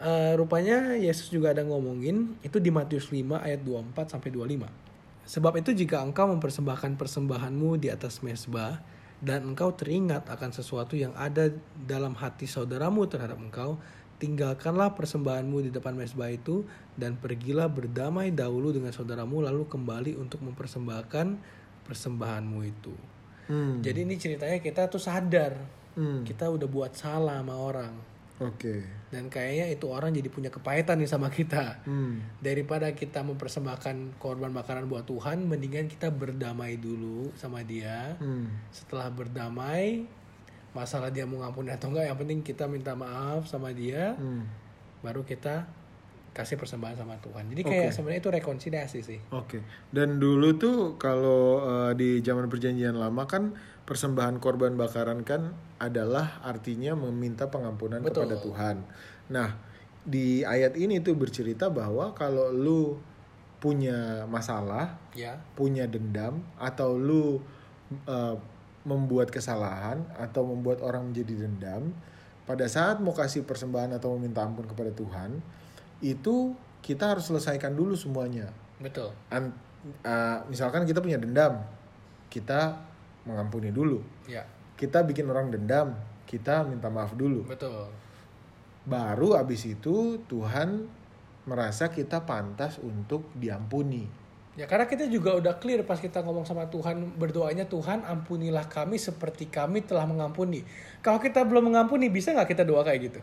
[0.00, 4.64] Eh, rupanya Yesus juga ada ngomongin itu di Matius 5 ayat 24 sampai 25.
[5.28, 8.80] Sebab itu jika engkau mempersembahkan persembahanmu di atas mesbah
[9.20, 11.52] dan engkau teringat akan sesuatu yang ada
[11.84, 13.76] dalam hati saudaramu terhadap engkau,
[14.16, 16.64] tinggalkanlah persembahanmu di depan mesbah itu
[16.96, 21.36] dan pergilah berdamai dahulu dengan saudaramu lalu kembali untuk mempersembahkan
[21.84, 22.94] persembahanmu itu.
[23.52, 23.84] Hmm.
[23.84, 26.22] Jadi ini ceritanya kita tuh sadar Hmm.
[26.22, 27.90] kita udah buat salah sama orang
[28.40, 28.80] Oke.
[29.10, 31.82] dan kayaknya itu orang jadi punya kepahitan nih sama kita.
[31.84, 32.24] Hmm.
[32.40, 38.16] Daripada kita mempersembahkan korban bakaran buat Tuhan, mendingan kita berdamai dulu sama dia.
[38.16, 38.48] Hmm.
[38.72, 40.06] Setelah berdamai,
[40.72, 44.46] masalah dia mau ngampuni atau enggak, yang penting kita minta maaf sama dia, Hmm.
[45.02, 45.66] baru kita
[46.30, 47.50] kasih persembahan sama Tuhan.
[47.50, 49.18] Jadi kayak sebenarnya itu rekonsiliasi sih.
[49.34, 49.66] Oke.
[49.90, 53.50] Dan dulu tuh kalau eh, di zaman perjanjian lama kan
[53.90, 55.50] persembahan korban bakaran kan
[55.82, 58.30] adalah artinya meminta pengampunan Betul.
[58.30, 58.76] kepada Tuhan.
[59.34, 59.58] Nah,
[60.06, 63.02] di ayat ini tuh bercerita bahwa kalau lu
[63.58, 67.42] punya masalah, Ya, punya dendam atau lu
[68.06, 68.38] eh,
[68.86, 71.90] membuat kesalahan atau membuat orang menjadi dendam,
[72.46, 75.42] pada saat mau kasih persembahan atau meminta ampun kepada Tuhan,
[75.98, 78.48] itu kita harus selesaikan dulu semuanya.
[78.80, 79.12] betul.
[79.28, 79.52] An-
[80.00, 81.60] uh, misalkan kita punya dendam,
[82.32, 82.89] kita
[83.24, 84.00] mengampuni dulu.
[84.26, 84.44] Ya,
[84.76, 87.44] Kita bikin orang dendam, kita minta maaf dulu.
[87.44, 87.88] betul.
[88.88, 90.88] Baru abis itu Tuhan
[91.44, 94.08] merasa kita pantas untuk diampuni.
[94.58, 98.98] Ya karena kita juga udah clear pas kita ngomong sama Tuhan berdoanya Tuhan ampunilah kami
[98.98, 100.66] seperti kami telah mengampuni.
[101.04, 103.20] Kalau kita belum mengampuni bisa nggak kita doa kayak gitu?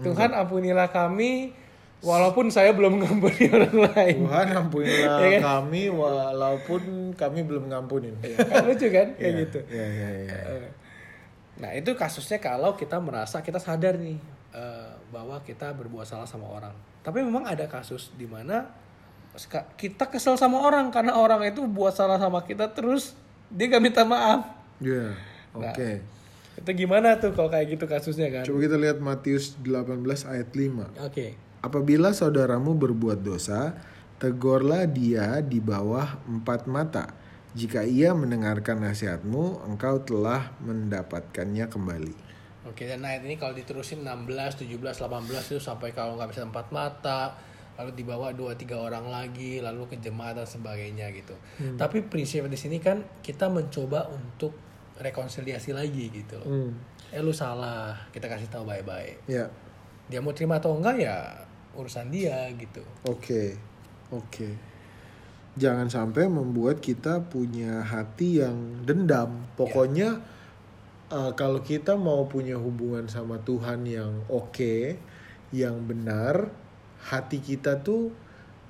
[0.00, 1.52] Tuhan ampunilah kami
[2.00, 4.16] walaupun saya belum mengampuni orang lain.
[4.24, 5.40] Tuhan ampunilah Iya kan?
[5.40, 6.82] kami walaupun
[7.14, 8.16] kami belum ngampunin.
[8.20, 9.58] Kan lucu kan kayak Iya, gitu.
[9.68, 10.38] Iya, iya, iya.
[10.58, 10.68] Eh,
[11.60, 14.16] Nah itu kasusnya kalau kita merasa kita sadar nih
[14.50, 16.72] eh, bahwa kita berbuat salah sama orang.
[17.00, 18.64] Tapi memang ada kasus di mana
[19.76, 23.14] kita kesel sama orang karena orang itu buat salah sama kita terus
[23.46, 24.48] dia gak minta maaf.
[24.80, 25.14] Iya.
[25.52, 25.70] Nah.
[25.70, 26.00] Oke.
[26.56, 28.42] Itu gimana tuh kalau kayak gitu kasusnya kan?
[28.42, 30.96] Coba kita lihat Matius 18 ayat 5.
[31.04, 31.36] Oke.
[31.60, 33.76] Apabila saudaramu berbuat dosa,
[34.16, 37.12] tegurlah dia di bawah empat mata.
[37.52, 42.16] Jika ia mendengarkan nasihatmu, engkau telah mendapatkannya kembali.
[42.64, 46.72] Oke, dan ayat ini kalau diterusin 16, 17, 18 itu sampai kalau nggak bisa empat
[46.72, 47.34] mata,
[47.76, 51.34] lalu dibawa dua tiga orang lagi, lalu ke jemaat dan sebagainya gitu.
[51.76, 54.52] Tapi prinsip di sini kan kita mencoba untuk
[55.00, 56.48] rekonsiliasi lagi gitu loh.
[56.48, 56.72] Hmm.
[57.10, 59.24] Eh lu salah, kita kasih tahu baik-baik.
[59.26, 59.48] Ya,
[60.12, 62.82] Dia mau terima atau enggak ya urusan dia gitu.
[63.06, 63.56] oke,
[64.10, 64.48] oke.
[65.58, 69.44] Jangan sampai membuat kita punya hati yang dendam.
[69.58, 70.22] Pokoknya
[71.10, 74.96] eh, kalau kita mau punya hubungan sama Tuhan yang oke,
[75.50, 76.54] yang benar,
[77.02, 78.14] hati kita tuh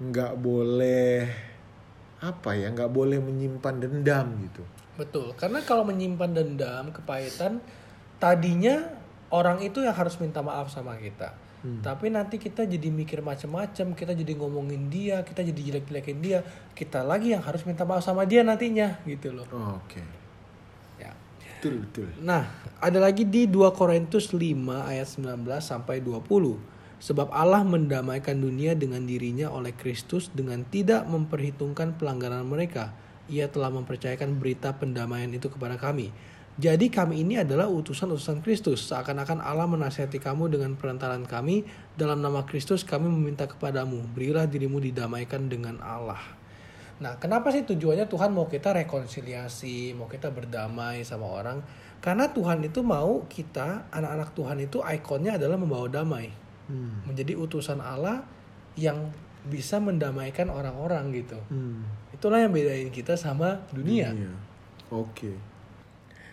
[0.01, 1.29] nggak boleh
[2.21, 4.65] apa ya, nggak boleh menyimpan dendam gitu.
[4.97, 7.61] Betul, karena kalau menyimpan dendam, kepahitan,
[8.21, 8.85] tadinya
[9.33, 11.33] orang itu yang harus minta maaf sama kita.
[11.61, 16.41] Tapi nanti kita jadi mikir macam-macam, kita jadi ngomongin dia, kita jadi jelek-jelekin dia,
[16.73, 19.45] kita lagi yang harus minta maaf sama dia nantinya gitu loh.
[19.53, 20.01] Oh, oke,
[20.97, 21.13] Ya.
[21.61, 22.09] betul betul.
[22.25, 22.49] Nah,
[22.81, 26.57] ada lagi di 2 Korintus 5 ayat 19 sampai 20.
[27.01, 32.93] Sebab Allah mendamaikan dunia dengan dirinya oleh Kristus dengan tidak memperhitungkan pelanggaran mereka.
[33.29, 36.13] Ia telah mempercayakan berita pendamaian itu kepada kami.
[36.61, 38.85] Jadi kami ini adalah utusan-utusan Kristus.
[38.93, 41.65] Seakan-akan Allah menasihati kamu dengan perantaran kami.
[41.97, 44.05] Dalam nama Kristus kami meminta kepadamu.
[44.13, 46.21] Berilah dirimu didamaikan dengan Allah.
[47.01, 51.65] Nah, kenapa sih tujuannya Tuhan mau kita rekonsiliasi, mau kita berdamai sama orang?
[52.05, 56.29] Karena Tuhan itu mau kita, anak-anak Tuhan itu ikonnya adalah membawa damai.
[56.69, 57.09] Hmm.
[57.09, 58.21] Menjadi utusan Allah
[58.77, 59.09] yang
[59.49, 61.41] bisa mendamaikan orang-orang gitu.
[61.49, 61.89] Hmm.
[62.13, 64.13] Itulah yang bedain kita sama dunia.
[64.13, 64.33] Iya.
[64.93, 65.50] Oke.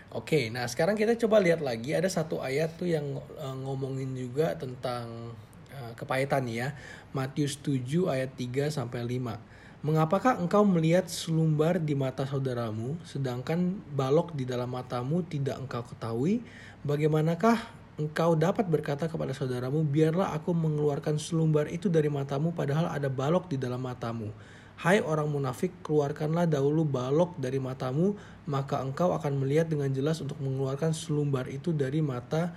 [0.08, 4.56] Oke, nah sekarang kita coba lihat lagi ada satu ayat tuh yang eh, ngomongin juga
[4.56, 5.36] tentang
[5.68, 6.72] eh, kepahitan ya.
[7.12, 9.84] Matius 7 ayat 3 sampai 5.
[9.84, 16.40] Mengapakah engkau melihat selumbar di mata saudaramu sedangkan balok di dalam matamu tidak engkau ketahui?
[16.88, 17.60] Bagaimanakah
[18.00, 23.52] engkau dapat berkata kepada saudaramu, biarlah aku mengeluarkan selumbar itu dari matamu padahal ada balok
[23.52, 24.32] di dalam matamu.
[24.78, 28.14] Hai orang munafik, keluarkanlah dahulu balok dari matamu,
[28.46, 32.54] maka engkau akan melihat dengan jelas untuk mengeluarkan selumbar itu dari mata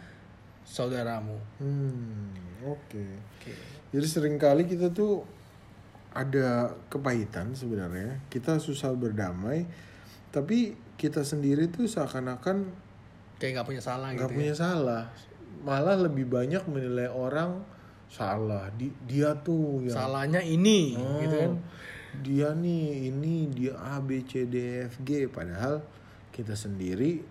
[0.61, 1.41] saudaramu.
[1.57, 2.29] Hmm.
[2.61, 3.01] Oke.
[3.41, 3.53] Oke.
[3.89, 5.25] Jadi sering kali kita tuh
[6.13, 8.21] ada kepahitan sebenarnya.
[8.29, 9.65] Kita susah berdamai,
[10.29, 12.69] tapi kita sendiri tuh seakan-akan
[13.41, 14.37] Kayak nggak punya salah nggak gitu.
[14.37, 15.03] punya salah.
[15.65, 17.65] Malah lebih banyak menilai orang
[18.05, 18.69] salah.
[18.77, 19.89] Di, dia tuh ya.
[19.89, 21.53] yang Salahnya ini, Oh, gitu kan?
[22.19, 25.79] Dia nih ini dia A B C D F G padahal
[26.35, 27.23] kita sendiri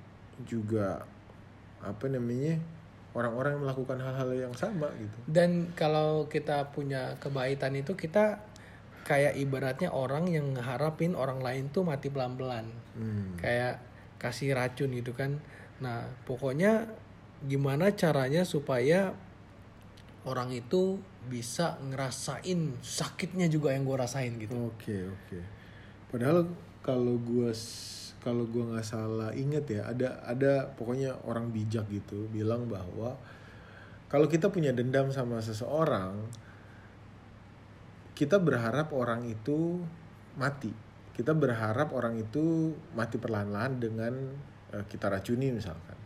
[0.48, 1.04] juga
[1.84, 2.56] apa namanya
[3.12, 5.16] orang-orang yang melakukan hal-hal yang sama gitu.
[5.28, 8.40] Dan kalau kita punya kebaikan itu kita
[9.04, 12.68] kayak ibaratnya orang yang ngeharapin orang lain tuh mati pelan-pelan.
[12.94, 13.34] Hmm.
[13.40, 13.82] Kayak
[14.20, 15.40] kasih racun gitu kan.
[15.80, 16.86] Nah, pokoknya
[17.48, 19.16] gimana caranya supaya
[20.28, 24.54] orang itu bisa ngerasain sakitnya juga yang gue rasain gitu.
[24.72, 25.38] Oke oke.
[26.09, 26.48] Padahal
[26.80, 32.24] kalau gua s- kalau gua nggak salah inget ya ada ada pokoknya orang bijak gitu
[32.33, 33.16] bilang bahwa
[34.11, 36.16] kalau kita punya dendam sama seseorang
[38.16, 39.80] kita berharap orang itu
[40.37, 40.72] mati.
[41.16, 44.12] Kita berharap orang itu mati perlahan-lahan dengan
[44.76, 45.96] eh, kita racuni misalkan.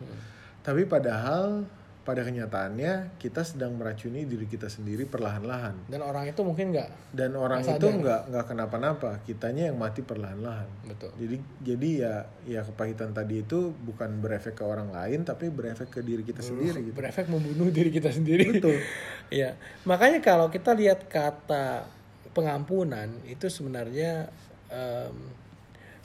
[0.63, 1.67] Tapi padahal
[2.05, 5.89] pada kenyataannya kita sedang meracuni diri kita sendiri perlahan-lahan.
[5.89, 9.25] Dan orang itu mungkin nggak dan orang itu nggak nggak kenapa-napa.
[9.25, 10.69] Kitanya yang mati perlahan-lahan.
[10.85, 11.09] Betul.
[11.17, 12.13] jadi jadi ya
[12.45, 16.93] ya kepahitan tadi itu bukan berefek ke orang lain tapi berefek ke diri kita sendiri
[16.93, 16.93] gitu.
[16.93, 18.53] Berefek membunuh diri kita sendiri.
[18.53, 18.77] betul.
[19.25, 19.57] Iya,
[19.89, 21.89] makanya kalau kita lihat kata
[22.37, 24.29] pengampunan itu sebenarnya
[24.69, 25.17] em,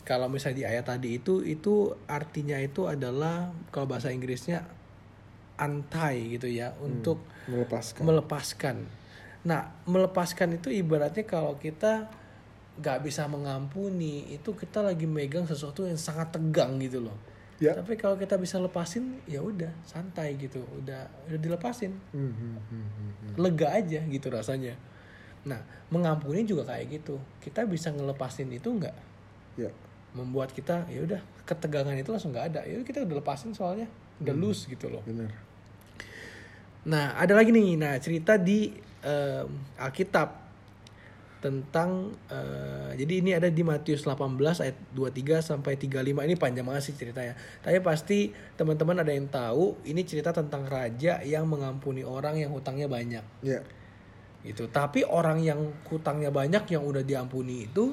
[0.08, 4.64] kalau misalnya di ayat tadi itu itu artinya itu adalah kalau bahasa Inggrisnya
[5.60, 8.76] antai gitu ya untuk melepaskan melepaskan.
[9.44, 12.08] Nah, melepaskan itu ibaratnya kalau kita
[12.80, 17.16] nggak bisa mengampuni itu kita lagi megang sesuatu yang sangat tegang gitu loh.
[17.60, 22.56] ya Tapi kalau kita bisa lepasin ya udah santai gitu, udah udah dilepasin Hmm, hmm,
[22.56, 23.34] hmm, hmm, hmm.
[23.36, 24.76] lega aja gitu rasanya.
[25.44, 27.16] Nah, mengampuni juga kayak gitu.
[27.40, 28.96] Kita bisa ngelepasin itu nggak?
[29.56, 29.72] ya
[30.16, 32.60] Membuat kita ya udah ketegangan itu langsung nggak ada.
[32.64, 33.88] Ya kita udah lepasin soalnya,
[34.20, 35.04] udah loose gitu loh.
[35.04, 35.49] benar
[36.88, 37.76] Nah, ada lagi nih.
[37.76, 38.72] Nah, cerita di
[39.04, 40.40] em, Alkitab
[41.40, 46.92] tentang eh, jadi ini ada di Matius 18 ayat 23 sampai 35 ini panjang banget
[46.92, 47.32] sih ceritanya.
[47.64, 52.88] Tapi pasti teman-teman ada yang tahu ini cerita tentang raja yang mengampuni orang yang hutangnya
[52.88, 53.24] banyak.
[53.40, 53.60] ya
[54.40, 55.60] gitu tapi orang yang
[55.92, 57.92] hutangnya banyak yang udah diampuni itu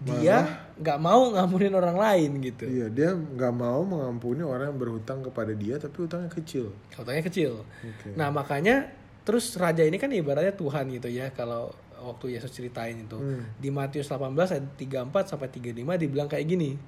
[0.00, 0.36] dia
[0.80, 2.64] nggak mau ngampunin orang lain gitu.
[2.64, 6.72] Iya dia nggak mau mengampuni orang yang berhutang kepada dia tapi hutangnya kecil.
[6.96, 7.52] Hutangnya kecil.
[7.62, 8.16] Oke.
[8.16, 8.88] Nah makanya
[9.28, 11.68] terus raja ini kan ibaratnya Tuhan gitu ya kalau
[12.00, 13.20] waktu Yesus ceritain itu.
[13.20, 13.44] Hmm.
[13.60, 16.80] di Matius 18 ayat 34 sampai 35 dibilang kayak gini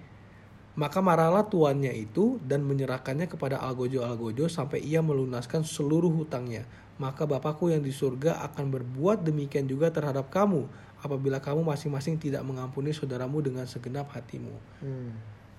[0.72, 6.64] maka marahlah tuannya itu dan menyerahkannya kepada algojo-algojo sampai ia melunaskan seluruh hutangnya.
[6.96, 10.64] Maka Bapakku yang di surga akan berbuat demikian juga terhadap kamu
[11.02, 14.54] apabila kamu masing-masing tidak mengampuni saudaramu dengan segenap hatimu.
[14.78, 15.10] Hmm.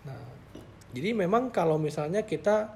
[0.07, 0.23] Nah,
[0.95, 2.71] jadi memang kalau misalnya kita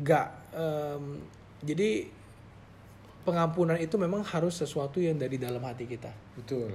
[0.00, 1.20] nggak, em,
[1.60, 2.08] jadi
[3.28, 6.10] pengampunan itu memang harus sesuatu yang dari dalam hati kita.
[6.34, 6.74] Betul.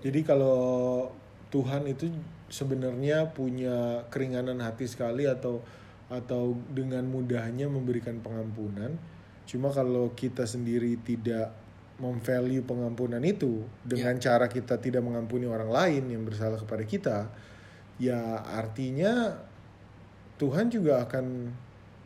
[0.00, 1.08] Jadi kalau
[1.52, 2.10] Tuhan itu
[2.50, 5.62] sebenarnya punya keringanan hati sekali atau
[6.12, 8.96] atau dengan mudahnya memberikan pengampunan.
[9.48, 11.63] Cuma kalau kita sendiri tidak
[11.94, 17.18] memvalue pengampunan itu dengan cara kita tidak mengampuni orang lain yang bersalah kepada kita,
[18.02, 19.38] ya artinya
[20.34, 21.54] Tuhan juga akan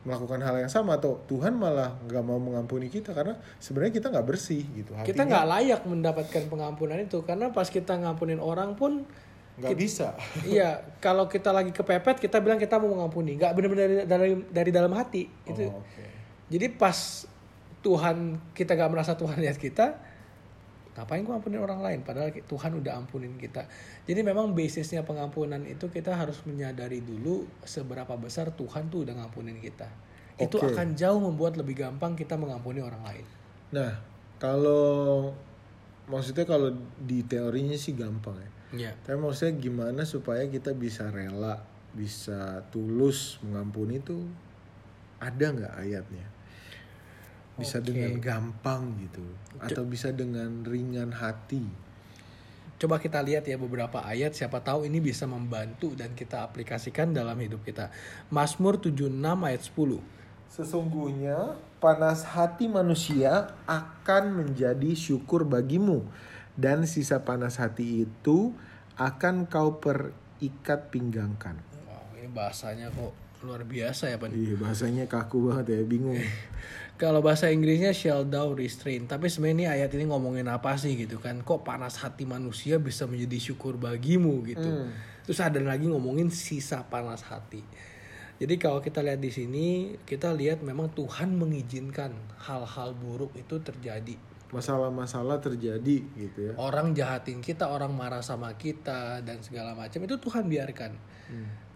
[0.04, 4.26] melakukan hal yang sama atau Tuhan malah nggak mau mengampuni kita karena sebenarnya kita nggak
[4.28, 4.92] bersih gitu.
[4.92, 9.04] Kita Hatinya nggak layak mendapatkan pengampunan itu karena pas kita ngampunin orang pun
[9.58, 10.14] nggak bisa.
[10.48, 14.70] iya kalau kita lagi kepepet kita bilang kita mau mengampuni nggak benar-benar dari, dari dari
[14.70, 16.04] dalam hati itu Oh, oke.
[16.46, 17.26] jadi pas
[17.82, 19.98] Tuhan kita nggak merasa Tuhan lihat kita
[20.98, 23.70] ngapain gua ampunin orang lain padahal Tuhan udah ampunin kita
[24.02, 29.62] jadi memang basisnya pengampunan itu kita harus menyadari dulu seberapa besar Tuhan tuh udah ngampunin
[29.62, 29.86] kita
[30.42, 30.74] itu Oke.
[30.74, 33.26] akan jauh membuat lebih gampang kita mengampuni orang lain
[33.68, 33.92] Nah,
[34.40, 35.28] kalau
[36.08, 38.50] maksudnya kalau di teorinya sih gampang ya.
[38.88, 41.60] ya Tapi maksudnya gimana supaya kita bisa rela,
[41.92, 44.24] bisa tulus mengampuni itu
[45.20, 46.26] ada nggak ayatnya?
[47.58, 47.90] Bisa Oke.
[47.90, 49.26] dengan gampang gitu,
[49.58, 51.66] atau bisa dengan ringan hati.
[52.78, 57.34] Coba kita lihat ya beberapa ayat siapa tahu ini bisa membantu dan kita aplikasikan dalam
[57.42, 57.90] hidup kita.
[58.30, 59.98] Mazmur 76 ayat 10.
[60.46, 66.06] Sesungguhnya panas hati manusia akan menjadi syukur bagimu
[66.54, 68.54] dan sisa panas hati itu
[68.94, 71.58] akan kau perikat pinggangkan.
[71.86, 74.34] Wow, ini bahasanya kok luar biasa ya, Pan.
[74.34, 76.18] Iya bahasanya kaku banget ya, bingung.
[76.98, 79.06] Kalau bahasa Inggrisnya shall thou restrain.
[79.06, 81.46] Tapi sebenarnya ini ayat ini ngomongin apa sih gitu kan?
[81.46, 84.66] Kok panas hati manusia bisa menjadi syukur bagimu gitu.
[84.66, 84.90] Hmm.
[85.22, 87.62] Terus ada lagi ngomongin sisa panas hati.
[88.42, 94.18] Jadi kalau kita lihat di sini, kita lihat memang Tuhan mengizinkan hal-hal buruk itu terjadi.
[94.50, 96.52] Masalah-masalah terjadi gitu ya.
[96.58, 100.92] Orang jahatin kita, orang marah sama kita dan segala macam itu Tuhan biarkan.
[101.30, 101.67] Hmm.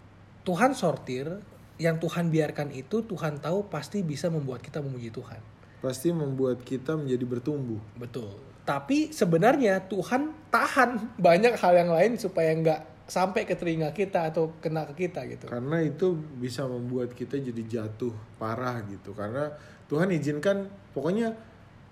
[0.43, 1.39] Tuhan sortir,
[1.79, 5.39] yang Tuhan biarkan itu Tuhan tahu pasti bisa membuat kita memuji Tuhan.
[5.79, 7.81] Pasti membuat kita menjadi bertumbuh.
[7.97, 8.35] Betul.
[8.63, 10.89] Tapi sebenarnya Tuhan tahan
[11.27, 15.51] banyak hal yang lain supaya nggak sampai ke telinga kita atau kena ke kita gitu.
[15.51, 19.11] Karena itu bisa membuat kita jadi jatuh parah gitu.
[19.11, 19.51] Karena
[19.91, 21.35] Tuhan izinkan, pokoknya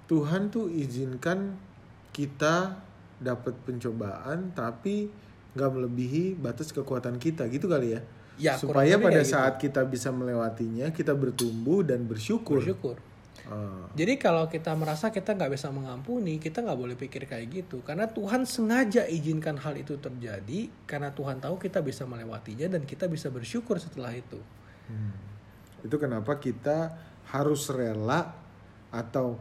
[0.07, 1.59] Tuhan tuh izinkan
[2.15, 2.79] kita
[3.19, 5.11] dapat pencobaan, tapi
[5.51, 8.01] nggak melebihi batas kekuatan kita gitu kali ya.
[8.39, 9.33] Ya, Supaya pada gitu.
[9.35, 12.63] saat kita bisa melewatinya, kita bertumbuh dan bersyukur.
[12.63, 12.97] Bersyukur.
[13.51, 17.83] Ah, Jadi kalau kita merasa kita nggak bisa mengampuni, kita nggak boleh pikir kayak gitu.
[17.83, 23.11] Karena Tuhan sengaja izinkan hal itu terjadi, karena Tuhan tahu kita bisa melewatinya dan kita
[23.11, 24.39] bisa bersyukur setelah itu.
[25.81, 26.93] itu kenapa kita
[27.33, 28.37] harus rela
[28.93, 29.39] atau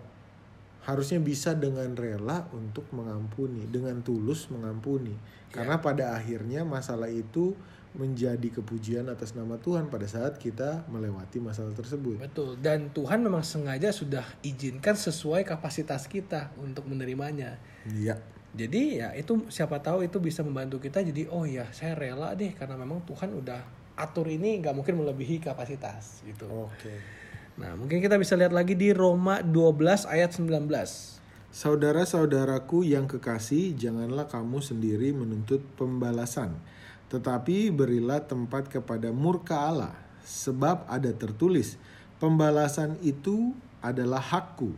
[0.89, 5.13] harusnya bisa dengan rela untuk mengampuni, dengan tulus mengampuni.
[5.53, 7.53] Karena pada akhirnya masalah itu
[7.91, 12.23] menjadi kepujian atas nama Tuhan pada saat kita melewati masalah tersebut.
[12.23, 12.55] Betul.
[12.63, 17.59] Dan Tuhan memang sengaja sudah izinkan sesuai kapasitas kita untuk menerimanya.
[17.91, 18.19] Iya.
[18.51, 22.51] Jadi ya itu siapa tahu itu bisa membantu kita jadi oh ya saya rela deh
[22.51, 23.63] karena memang Tuhan udah
[23.95, 26.51] atur ini nggak mungkin melebihi kapasitas gitu.
[26.51, 26.95] Oke.
[27.63, 30.67] Nah mungkin kita bisa lihat lagi di Roma 12 ayat 19.
[31.51, 36.55] Saudara-saudaraku yang kekasih, janganlah kamu sendiri menuntut pembalasan,
[37.11, 41.75] tetapi berilah tempat kepada murka Allah, sebab ada tertulis,
[42.23, 43.51] pembalasan itu
[43.83, 44.71] adalah hakku.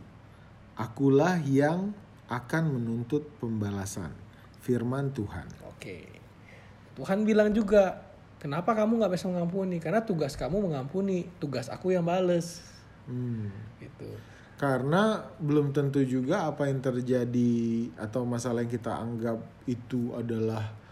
[0.73, 1.93] Akulah yang
[2.25, 4.09] akan menuntut pembalasan.
[4.65, 5.45] Firman Tuhan.
[5.69, 6.09] Oke.
[6.97, 8.01] Tuhan bilang juga
[8.41, 9.77] kenapa kamu nggak bisa mengampuni?
[9.77, 12.65] Karena tugas kamu mengampuni, tugas aku yang bales.
[13.05, 13.53] Hmm.
[13.77, 14.09] Gitu.
[14.57, 17.53] Karena belum tentu juga apa yang terjadi
[17.99, 20.82] atau masalah yang kita anggap itu adalah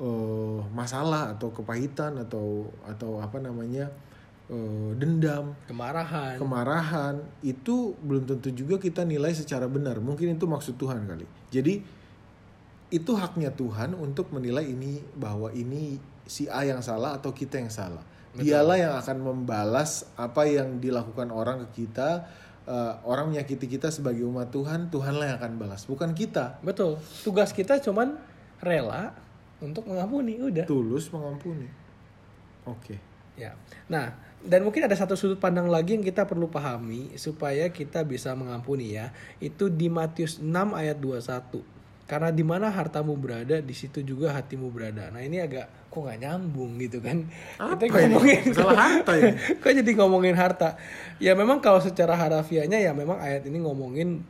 [0.00, 3.92] eh, masalah atau kepahitan atau atau apa namanya
[4.48, 6.40] eh, dendam, Kemarahan.
[6.40, 10.00] kemarahan itu belum tentu juga kita nilai secara benar.
[10.00, 11.28] Mungkin itu maksud Tuhan kali.
[11.52, 11.84] Jadi
[12.90, 17.70] itu haknya Tuhan untuk menilai ini bahwa ini si A yang salah atau kita yang
[17.70, 18.02] salah.
[18.30, 22.26] Dialah yang akan membalas apa yang dilakukan orang ke kita,
[22.66, 26.58] eh, orang menyakiti kita sebagai umat Tuhan, Tuhanlah yang akan balas, bukan kita.
[26.62, 26.98] Betul.
[27.26, 28.18] Tugas kita cuman
[28.62, 29.14] rela
[29.60, 30.64] untuk mengampuni, udah.
[30.64, 31.68] Tulus mengampuni.
[32.64, 32.96] Oke.
[33.38, 33.56] Ya.
[33.88, 38.32] Nah, dan mungkin ada satu sudut pandang lagi yang kita perlu pahami supaya kita bisa
[38.32, 39.12] mengampuni ya.
[39.40, 41.80] Itu di Matius 6 ayat 21.
[42.10, 45.14] Karena di mana hartamu berada, di situ juga hatimu berada.
[45.14, 47.22] Nah, ini agak kok nggak nyambung gitu kan.
[47.54, 48.18] Apa kita ini?
[48.18, 49.30] ngomongin Masalah harta ini?
[49.62, 50.68] kok jadi ngomongin harta?
[51.22, 54.26] Ya memang kalau secara harafiahnya ya memang ayat ini ngomongin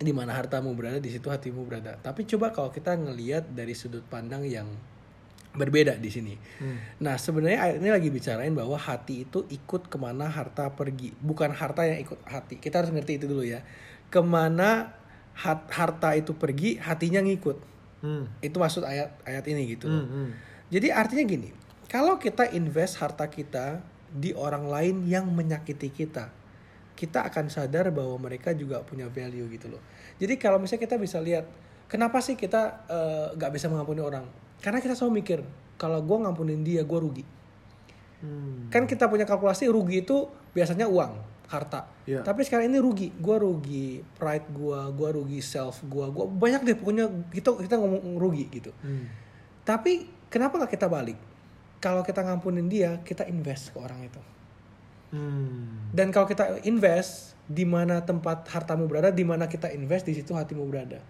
[0.00, 2.00] di mana hartamu berada, di situ hatimu berada.
[2.00, 4.64] Tapi coba kalau kita ngelihat dari sudut pandang yang
[5.50, 6.34] berbeda di sini.
[7.04, 11.52] Nah sebenarnya ayat ini lagi bicarain bahwa hati itu ikut ke mana harta pergi, bukan
[11.52, 12.56] harta yang ikut hati.
[12.56, 13.60] Kita harus ngerti itu dulu ya.
[14.08, 14.94] Ke mana
[15.36, 17.58] hat- harta itu pergi, hatinya ngikut.
[18.00, 18.24] Hmm.
[18.40, 19.84] Itu maksud ayat ayat ini gitu.
[19.90, 20.28] Hmm, hmm.
[20.70, 21.50] Jadi artinya gini,
[21.90, 26.30] kalau kita invest harta kita di orang lain yang menyakiti kita,
[27.00, 29.80] kita akan sadar bahwa mereka juga punya value gitu loh.
[30.20, 31.48] Jadi kalau misalnya kita bisa lihat,
[31.88, 34.28] kenapa sih kita eh, nggak bisa mengampuni orang?
[34.60, 35.40] Karena kita selalu mikir,
[35.80, 37.24] kalau gue ngampunin dia, gue rugi.
[38.20, 38.68] Hmm.
[38.68, 41.16] Kan kita punya kalkulasi rugi itu biasanya uang,
[41.48, 41.88] harta.
[42.04, 42.20] Iya.
[42.20, 46.76] Tapi sekarang ini rugi, gue rugi pride gue, gue rugi self gue, gue banyak deh
[46.76, 48.76] pokoknya kita kita ngomong rugi gitu.
[48.84, 49.08] Hmm.
[49.64, 51.16] Tapi kenapa nggak kita balik?
[51.80, 54.20] Kalau kita ngampunin dia, kita invest ke orang itu.
[55.10, 55.90] Hmm.
[55.90, 60.30] Dan kalau kita invest di mana tempat hartamu berada, di mana kita invest di situ
[60.34, 61.02] hatimu berada.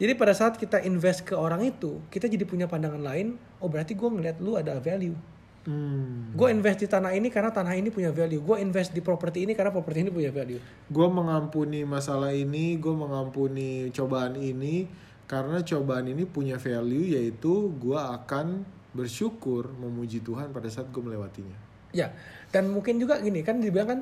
[0.00, 3.36] Jadi pada saat kita invest ke orang itu, kita jadi punya pandangan lain.
[3.60, 5.14] Oh berarti gue ngeliat lu ada value.
[5.62, 6.34] Hmm.
[6.34, 8.42] Gue invest di tanah ini karena tanah ini punya value.
[8.42, 10.58] Gue invest di properti ini karena properti ini punya value.
[10.90, 14.90] Gue mengampuni masalah ini, gue mengampuni cobaan ini
[15.30, 21.71] karena cobaan ini punya value yaitu gue akan bersyukur memuji Tuhan pada saat gue melewatinya.
[21.92, 22.16] Ya,
[22.50, 24.00] dan mungkin juga gini kan dibilang kan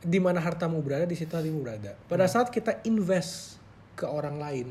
[0.00, 1.96] di mana hartamu berada di situ hatimu berada.
[2.08, 3.60] Pada saat kita invest
[3.96, 4.68] ke orang lain,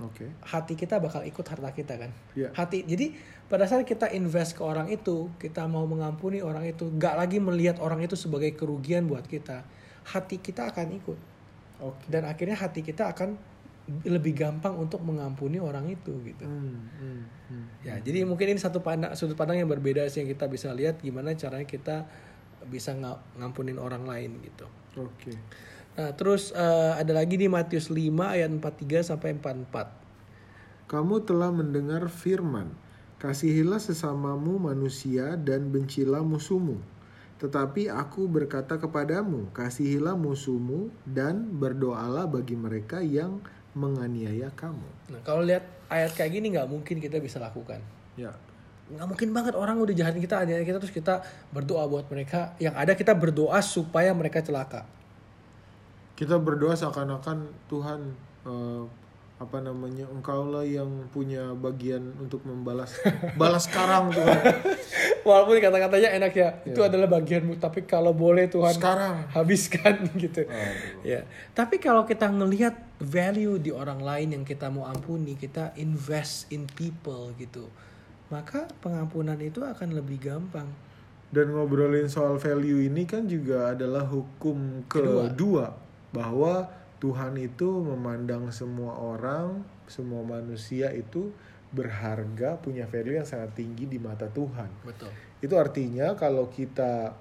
[0.00, 0.26] Oke.
[0.42, 2.10] hati kita bakal ikut harta kita kan.
[2.34, 2.50] Iya.
[2.56, 2.82] Hati.
[2.82, 3.14] Jadi
[3.46, 7.78] pada saat kita invest ke orang itu, kita mau mengampuni orang itu, gak lagi melihat
[7.78, 9.62] orang itu sebagai kerugian buat kita.
[10.04, 11.18] Hati kita akan ikut.
[11.84, 12.04] Oke.
[12.10, 13.53] Dan akhirnya hati kita akan
[13.84, 16.44] lebih gampang untuk mengampuni orang itu gitu.
[16.48, 17.20] Hmm, hmm,
[17.52, 17.64] hmm.
[17.84, 21.04] Ya, jadi mungkin ini satu pandang, sudut pandang yang berbeda sih yang kita bisa lihat
[21.04, 22.08] gimana caranya kita
[22.64, 24.64] bisa nga- ngampunin orang lain gitu.
[24.96, 25.36] Oke.
[26.00, 30.88] Nah, terus eh, ada lagi di Matius 5 ayat 43 sampai 44.
[30.88, 32.72] Kamu telah mendengar firman,
[33.24, 36.76] Kasihilah sesamamu manusia dan bencilah musuhmu.
[37.40, 43.40] Tetapi aku berkata kepadamu, kasihilah musuhmu dan berdoalah bagi mereka yang
[43.74, 44.88] menganiaya kamu.
[45.10, 47.82] Nah, kalau lihat ayat kayak gini nggak mungkin kita bisa lakukan.
[48.14, 48.30] Ya,
[48.84, 52.52] Nggak mungkin banget orang udah jahatin kita, aniaya kita terus kita berdoa buat mereka.
[52.60, 54.86] Yang ada kita berdoa supaya mereka celaka.
[56.14, 58.00] kita berdoa seakan-akan Tuhan
[58.46, 58.82] eh,
[59.34, 62.94] apa namanya engkaulah yang punya bagian untuk membalas
[63.40, 64.40] balas sekarang Tuhan
[65.24, 67.56] Walaupun kata-katanya enak ya, itu adalah bagianmu.
[67.56, 70.44] Tapi kalau boleh Tuhan sekarang habiskan gitu.
[70.44, 71.00] Aduh.
[71.00, 71.24] Ya.
[71.56, 76.68] Tapi kalau kita ngelihat value di orang lain yang kita mau ampuni, kita invest in
[76.76, 77.72] people gitu.
[78.28, 80.68] Maka pengampunan itu akan lebih gampang.
[81.32, 85.72] Dan ngobrolin soal value ini kan juga adalah hukum kedua
[86.12, 86.68] bahwa
[87.04, 91.28] Tuhan itu memandang semua orang, semua manusia itu
[91.68, 94.72] berharga, punya value yang sangat tinggi di mata Tuhan.
[94.88, 95.12] Betul.
[95.44, 97.12] Itu artinya kalau kita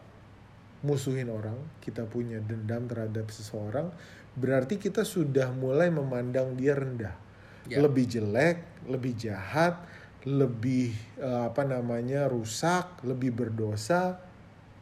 [0.87, 3.91] musuhin orang, kita punya dendam terhadap seseorang,
[4.39, 7.19] berarti kita sudah mulai memandang dia rendah.
[7.67, 7.83] Ya.
[7.83, 9.83] Lebih jelek, lebih jahat,
[10.23, 14.15] lebih eh, apa namanya rusak, lebih berdosa.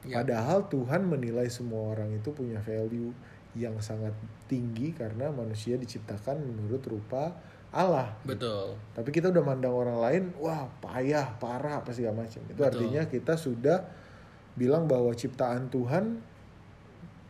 [0.05, 0.21] Ya.
[0.21, 3.13] Padahal Tuhan menilai semua orang itu punya value
[3.55, 4.15] yang sangat
[4.47, 7.35] tinggi karena manusia diciptakan menurut rupa
[7.71, 8.15] Allah.
[8.27, 8.75] Betul.
[8.91, 12.43] Tapi kita udah mandang orang lain, wah payah, parah, apa segala macam.
[12.47, 12.67] Itu Betul.
[12.67, 13.87] artinya kita sudah
[14.59, 16.19] bilang bahwa ciptaan Tuhan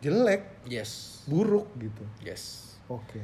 [0.02, 1.22] jelek, Yes.
[1.30, 2.02] buruk gitu.
[2.26, 2.74] Yes.
[2.90, 3.22] Oke.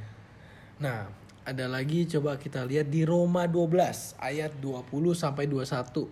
[0.77, 1.09] Nah,
[1.41, 6.05] ada lagi coba kita lihat di Roma 12 ayat 20 sampai 21.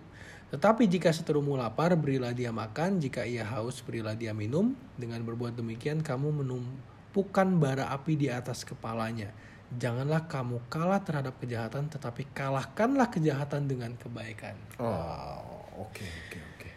[0.46, 3.02] Tetapi jika seterumu lapar, berilah dia makan.
[3.02, 4.78] Jika ia haus, berilah dia minum.
[4.94, 9.34] Dengan berbuat demikian, kamu menumpukan bara api di atas kepalanya.
[9.74, 14.54] Janganlah kamu kalah terhadap kejahatan, tetapi kalahkanlah kejahatan dengan kebaikan.
[14.78, 16.70] Oh, oke oke oke.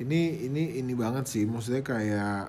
[0.00, 2.48] Ini ini ini banget sih, maksudnya kayak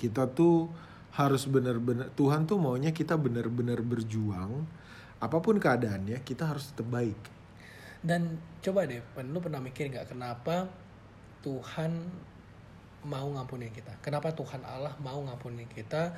[0.00, 0.72] kita tuh
[1.12, 4.62] harus benar-benar Tuhan tuh maunya kita benar-benar berjuang
[5.18, 7.37] apa pun keadaannya kita harus tetap baik.
[8.02, 10.70] Dan coba deh, Pen, lu pernah mikir nggak kenapa
[11.42, 11.90] Tuhan
[13.06, 13.94] mau ngampunin kita?
[14.02, 16.14] Kenapa Tuhan Allah mau ngampunin kita?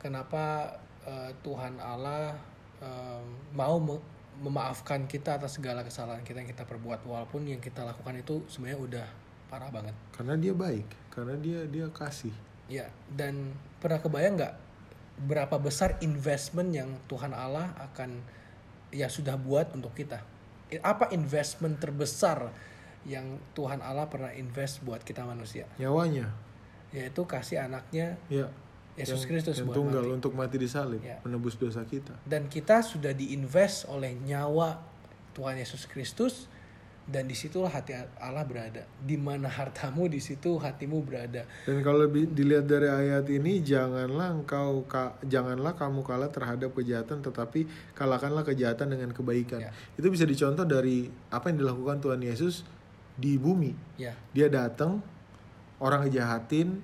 [0.00, 2.36] Kenapa eh, Tuhan Allah
[2.80, 3.22] eh,
[3.52, 4.04] mau me-
[4.40, 8.80] memaafkan kita atas segala kesalahan kita yang kita perbuat walaupun yang kita lakukan itu sebenarnya
[8.80, 9.06] udah
[9.52, 9.92] parah banget.
[10.16, 12.32] Karena dia baik, karena dia dia kasih.
[12.72, 13.52] Ya, dan
[13.84, 14.54] pernah kebayang nggak
[15.28, 18.24] berapa besar investment yang Tuhan Allah akan
[18.88, 20.24] ya sudah buat untuk kita?
[20.80, 22.48] Apa investment terbesar
[23.04, 25.68] yang Tuhan Allah pernah invest buat kita manusia?
[25.76, 26.32] Nyawanya,
[26.92, 28.48] Yaitu kasih anaknya ya.
[28.92, 30.16] Yesus yang- Kristus yang buat tunggal mati.
[30.16, 31.16] untuk mati di salib, Ya.
[31.24, 32.12] menebus dosa kita.
[32.28, 34.84] Dan kita sudah diinvest oleh nyawa
[35.32, 36.51] Tuhan Yesus Kristus
[37.02, 38.86] dan di situlah hati Allah berada.
[39.02, 41.42] Di mana hartamu, di situ hatimu berada.
[41.66, 47.66] Dan kalau dilihat dari ayat ini, janganlah engkau ka- janganlah kamu kalah terhadap kejahatan, tetapi
[47.98, 49.66] kalahkanlah kejahatan dengan kebaikan.
[49.66, 49.70] Ya.
[49.98, 52.62] Itu bisa dicontoh dari apa yang dilakukan Tuhan Yesus
[53.18, 53.74] di bumi.
[53.98, 55.02] Ya, Dia datang,
[55.82, 56.78] orang ngejahatin,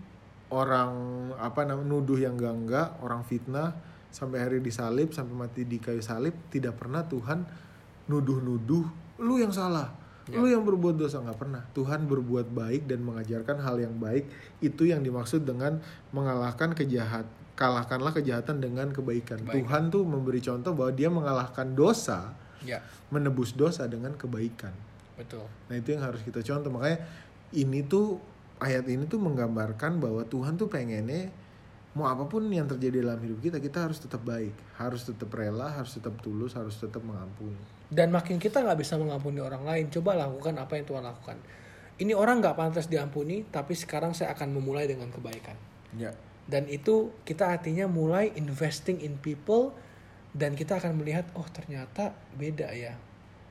[0.50, 0.92] orang
[1.38, 3.70] apa namanya nuduh yang enggak enggak, orang fitnah
[4.10, 7.44] sampai hari disalib, sampai mati di kayu salib, tidak pernah Tuhan
[8.08, 9.90] nuduh-nuduh lu yang salah.
[10.36, 11.62] Lu yang berbuat dosa nggak pernah.
[11.72, 14.28] Tuhan berbuat baik dan mengajarkan hal yang baik.
[14.60, 15.80] Itu yang dimaksud dengan
[16.12, 17.24] mengalahkan kejahat
[17.58, 19.42] kalahkanlah kejahatan dengan kebaikan.
[19.42, 22.30] Tuhan tuh memberi contoh bahwa dia mengalahkan dosa,
[22.62, 22.78] ya,
[23.10, 24.70] menebus dosa dengan kebaikan.
[25.18, 25.42] betul.
[25.66, 27.02] Nah itu yang harus kita contoh makanya
[27.50, 28.22] ini tuh
[28.62, 31.26] ayat ini tuh menggambarkan bahwa Tuhan tuh pengennya
[31.96, 35.72] mau apa pun yang terjadi dalam hidup kita kita harus tetap baik, harus tetap rela,
[35.72, 37.56] harus tetap tulus, harus tetap mengampuni.
[37.88, 41.36] Dan makin kita nggak bisa mengampuni orang lain, coba lakukan apa yang Tuhan lakukan.
[41.98, 45.56] Ini orang nggak pantas diampuni, tapi sekarang saya akan memulai dengan kebaikan.
[45.96, 46.12] Ya.
[46.48, 49.76] Dan itu kita artinya mulai investing in people
[50.32, 52.96] dan kita akan melihat oh ternyata beda ya.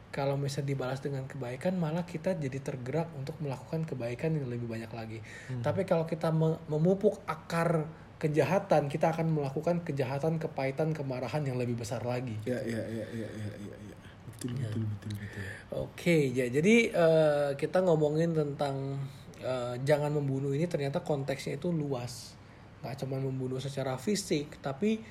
[0.10, 4.90] Kalau misalnya dibalas dengan kebaikan malah kita jadi tergerak untuk melakukan kebaikan yang lebih banyak
[4.90, 5.20] lagi.
[5.62, 7.86] Tapi kalau kita me- memupuk akar
[8.18, 12.38] kejahatan, kita akan melakukan kejahatan, kepahitan, kemarahan yang lebih besar lagi.
[12.44, 13.76] Ya ya ya ya ya ya.
[13.78, 13.98] ya.
[14.38, 15.44] Betul betul betul betul.
[15.74, 19.02] Oke, ya jadi eh, kita ngomongin tentang
[19.42, 22.38] eh, jangan membunuh ini ternyata konteksnya itu luas,
[22.86, 25.02] nggak cuma membunuh secara fisik, tapi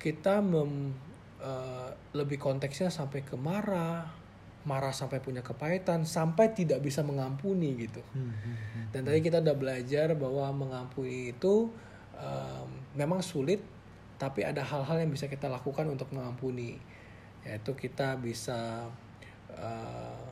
[0.00, 0.96] kita mem,
[1.44, 4.08] eh, lebih konteksnya sampai ke marah,
[4.64, 8.00] marah sampai punya kepahitan, sampai tidak bisa mengampuni gitu.
[8.12, 8.84] Hmm, hmm, hmm.
[8.92, 11.68] Dan tadi kita udah belajar bahwa mengampuni itu
[12.20, 13.64] em, memang sulit,
[14.20, 16.76] tapi ada hal-hal yang bisa kita lakukan untuk mengampuni,
[17.42, 18.84] yaitu kita bisa
[19.56, 20.24] eh,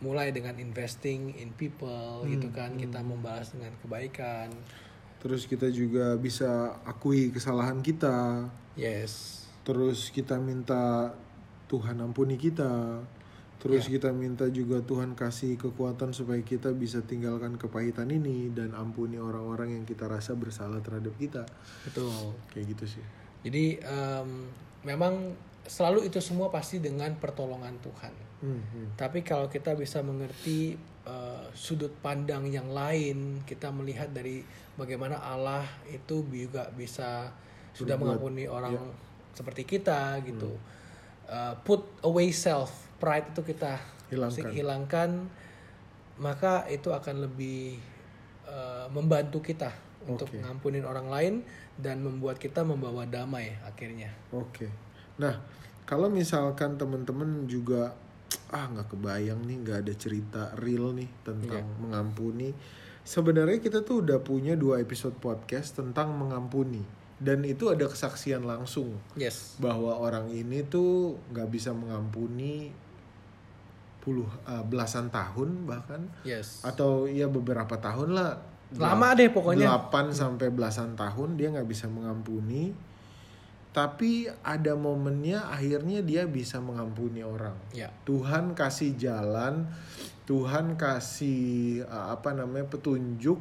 [0.00, 2.74] mulai dengan investing in people gitu kan.
[2.74, 4.50] kita membalas dengan kebaikan.
[5.20, 8.48] Terus kita juga bisa akui kesalahan kita.
[8.74, 9.44] yes.
[9.60, 11.12] Terus kita minta
[11.68, 13.04] Tuhan ampuni kita.
[13.60, 14.00] Terus Ya.
[14.00, 19.76] kita minta juga Tuhan kasih kekuatan supaya kita bisa tinggalkan kepahitan ini dan ampuni orang-orang
[19.76, 21.44] yang kita rasa bersalah terhadap kita.
[21.84, 23.04] betul Kayak gitu sih.
[23.40, 24.48] jadi em,
[24.82, 28.96] memang selalu itu semua pasti dengan pertolongan Tuhan Hmm, hmm.
[28.96, 30.72] Tapi kalau kita bisa mengerti
[31.04, 34.40] eh, sudut pandang yang lain, kita melihat dari
[34.76, 37.28] bagaimana Allah itu juga bisa
[37.76, 38.80] sudah mengampuni orang
[39.36, 40.56] seperti kita gitu.
[41.28, 43.80] Eh, put away self, pride itu kita
[44.12, 44.52] Hilangkan.
[44.52, 45.10] hilangkan,
[46.20, 47.80] maka itu akan lebih
[48.44, 49.72] eh, membantu kita
[50.04, 50.40] untuk Oke.
[50.40, 51.34] ngampunin orang lain
[51.76, 54.12] dan membuat kita membawa damai akhirnya.
[54.32, 54.68] Oke.
[55.20, 55.40] Nah,
[55.84, 57.92] kalau misalkan teman-teman juga
[58.50, 62.52] ah nggak kebayang nih nggak ada cerita real nih tentang mengampuni.
[63.00, 66.84] Sebenarnya kita tuh udah punya dua episode podcast tentang mengampuni
[67.20, 69.60] dan itu ada kesaksian langsung Yes.
[69.60, 72.72] bahwa orang ini tuh nggak bisa mengampuni
[74.10, 76.66] puluh ah, belasan tahun bahkan Yes.
[76.66, 78.30] atau ya beberapa tahun lah
[78.70, 79.66] Lama deh pokoknya.
[79.90, 82.70] 8 sampai belasan tahun dia nggak bisa mengampuni
[83.70, 87.90] tapi ada momennya akhirnya dia bisa mengampuni orang Ya.
[88.02, 89.70] Tuhan kasih jalan
[90.26, 93.38] Tuhan kasih uh, apa namanya petunjuk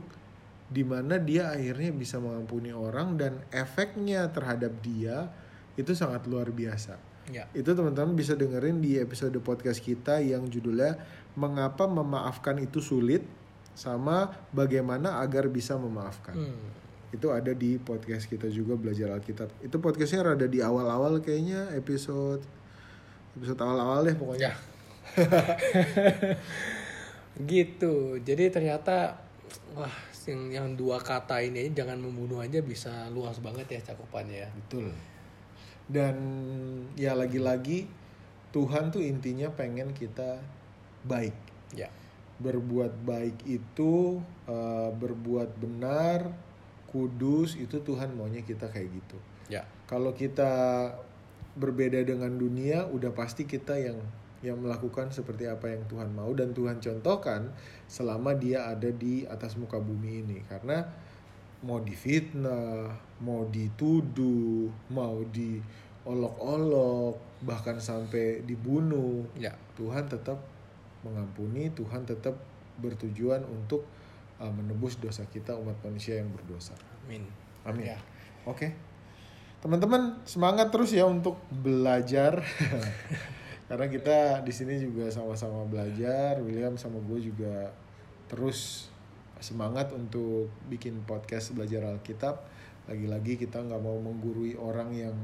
[0.69, 5.29] di mana dia akhirnya bisa mengampuni orang dan efeknya terhadap dia
[5.77, 6.97] itu sangat luar biasa
[7.29, 7.45] Ya.
[7.53, 10.97] itu teman-teman bisa dengerin di episode podcast kita yang judulnya
[11.33, 13.21] mengapa memaafkan itu sulit
[13.71, 16.69] sama bagaimana agar bisa memaafkan Hmm.
[17.09, 22.41] itu ada di podcast kita juga belajar Alkitab itu podcastnya rada di awal-awal kayaknya episode
[23.33, 24.53] episode awal-awal deh pokoknya Ya.
[27.45, 28.19] gitu.
[28.19, 29.17] Jadi ternyata
[29.73, 29.89] wah
[30.27, 34.49] yang yang dua kata ini jangan membunuh aja bisa luas banget ya cakupannya ya.
[34.53, 34.93] betul
[35.89, 36.15] dan
[36.93, 37.89] ya lagi-lagi
[38.49, 40.37] Tuhan tuh intinya pengen kita
[41.03, 41.33] baik
[41.69, 41.85] Ya.
[42.41, 46.33] berbuat baik itu eh, berbuat benar
[46.89, 49.17] kudus itu Tuhan maunya kita kayak gitu
[49.49, 49.65] Ya.
[49.85, 50.49] kalau kita
[51.53, 53.97] berbeda dengan dunia udah pasti kita yang
[54.39, 57.51] yang melakukan seperti apa yang Tuhan mau dan Tuhan contohkan
[57.85, 60.87] selama dia ada di atas muka bumi ini karena
[61.63, 69.55] mau difitnah, mau dituduh, mau diolok-olok, bahkan sampai dibunuh, Ya.
[69.75, 70.43] Tuhan tetap
[71.03, 72.35] mengampuni, Tuhan tetap
[72.79, 73.87] bertujuan untuk
[74.39, 76.75] uh, menebus dosa kita umat manusia yang berdosa.
[77.05, 77.23] Amin.
[77.63, 77.95] Amin.
[77.95, 77.99] Ya.
[78.47, 78.75] Oke.
[79.59, 82.39] Teman-teman semangat terus ya untuk belajar.
[83.69, 86.39] Karena kita di sini juga sama-sama belajar.
[86.39, 87.69] William sama gue juga
[88.31, 88.88] terus
[89.39, 92.43] semangat untuk bikin podcast belajar Alkitab.
[92.87, 95.15] Lagi-lagi kita nggak mau menggurui orang yang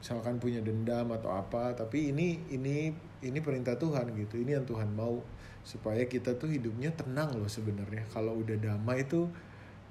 [0.00, 1.76] misalkan punya dendam atau apa.
[1.76, 2.90] Tapi ini ini
[3.20, 4.40] ini perintah Tuhan gitu.
[4.40, 5.20] Ini yang Tuhan mau
[5.60, 8.08] supaya kita tuh hidupnya tenang loh sebenarnya.
[8.08, 9.28] Kalau udah damai tuh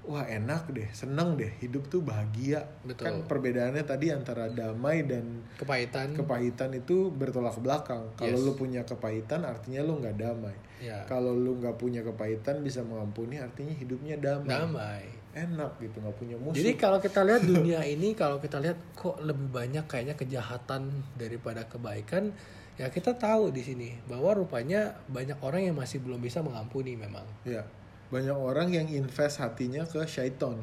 [0.01, 2.65] wah enak deh, seneng deh, hidup tuh bahagia.
[2.81, 3.05] Betul.
[3.05, 6.15] Kan perbedaannya tadi antara damai dan Kepahitan.
[6.15, 8.09] kepahitan itu bertolak belakang.
[8.15, 8.45] Kalau Yes.
[8.45, 10.55] lu punya kepahitan artinya lu nggak damai.
[10.79, 11.03] ya.
[11.05, 14.47] Kalau lu nggak punya kepahitan bisa mengampuni artinya hidupnya damai.
[14.49, 15.03] Damai.
[15.29, 16.57] Enak gitu, nggak punya musuh.
[16.57, 21.67] Jadi kalau kita lihat dunia ini, kalau kita lihat kok lebih banyak kayaknya kejahatan daripada
[21.67, 22.33] kebaikan,
[22.75, 27.27] ya kita tahu di sini bahwa rupanya banyak orang yang masih belum bisa mengampuni memang.
[27.43, 27.61] ya
[28.09, 30.57] banyak orang yang invest hatinya ke syaiton.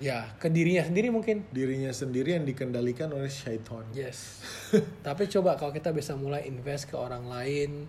[0.00, 1.44] Ya, ke dirinya sendiri mungkin.
[1.52, 3.84] Dirinya sendiri yang dikendalikan oleh syaiton.
[3.92, 4.40] Yes.
[5.06, 7.84] Tapi coba kalau kita bisa mulai invest ke orang lain,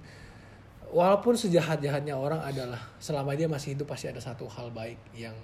[0.91, 5.35] walaupun sejahat-jahatnya orang adalah selama dia masih hidup pasti ada satu hal baik yang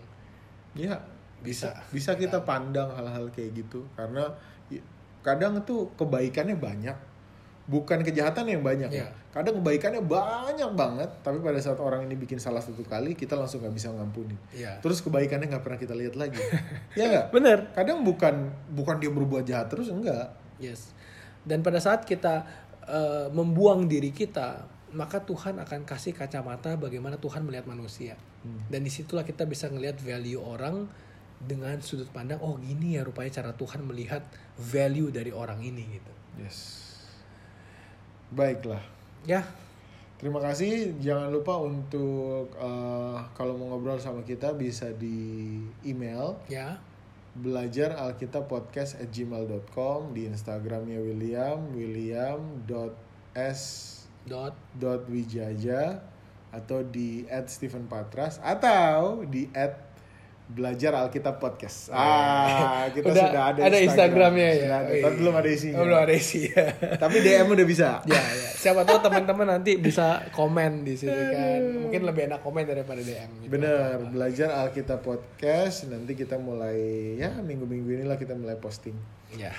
[0.78, 0.93] Ya,
[1.41, 1.74] Bisa.
[1.89, 4.30] bisa bisa kita pandang hal-hal kayak gitu karena
[5.26, 6.93] kadang tuh kebaikannya banyak,
[7.65, 9.09] bukan kejahatan yang banyak ya.
[9.38, 13.62] Kadang kebaikannya banyak banget, tapi pada saat orang ini bikin salah satu kali kita langsung
[13.62, 14.34] nggak bisa ngampuni.
[14.58, 14.82] ya.
[14.82, 16.42] Terus kebaikannya nggak pernah kita lihat lagi,
[17.00, 17.26] ya nggak?
[17.30, 17.70] Bener.
[17.78, 20.34] Kadang bukan bukan dia berbuat jahat terus enggak.
[20.58, 20.92] Yes.
[21.46, 22.44] Dan pada saat kita
[22.90, 24.66] eh, membuang diri kita,
[24.98, 28.18] maka Tuhan akan kasih kacamata bagaimana Tuhan melihat manusia.
[28.72, 30.88] Dan di situlah kita bisa ngelihat value orang
[31.38, 34.24] dengan sudut pandang, oh gini ya rupanya cara Tuhan melihat
[34.58, 36.14] value dari orang ini gitu.
[36.42, 36.88] Yes.
[38.34, 38.97] Baiklah.
[39.28, 39.43] Ya,
[40.17, 40.97] Terima kasih.
[40.97, 46.82] Jangan lupa untuk eh, kalau mau ngobrol sama kita bisa di email ya,
[47.38, 53.61] belajar alkitab podcast at gmail.com di instagramnya William william.s
[54.25, 55.05] dot dot.
[55.05, 56.01] wijaja
[56.49, 59.45] atau di Stephen Patras atau di
[60.48, 61.91] belajar Alkitab podcast.
[61.91, 64.56] Ah, kita Udah sudah ada, ada Instagramnya ya.
[64.64, 65.04] Sudah ada, Wih.
[65.04, 65.78] tapi belum ada isinya.
[65.84, 66.66] Belum ada isi ya.
[67.04, 67.89] Tapi DM udah bisa.
[68.08, 68.50] ya, ya.
[68.56, 71.60] Siapa tahu teman-teman nanti bisa komen di situ kan.
[71.84, 73.30] Mungkin lebih enak komen daripada DM.
[73.43, 73.52] Gitu.
[73.52, 75.91] Bener, belajar Alkitab podcast.
[75.91, 76.80] Nanti kita mulai
[77.20, 78.95] ya minggu-minggu inilah kita mulai posting.
[79.36, 79.52] Ya.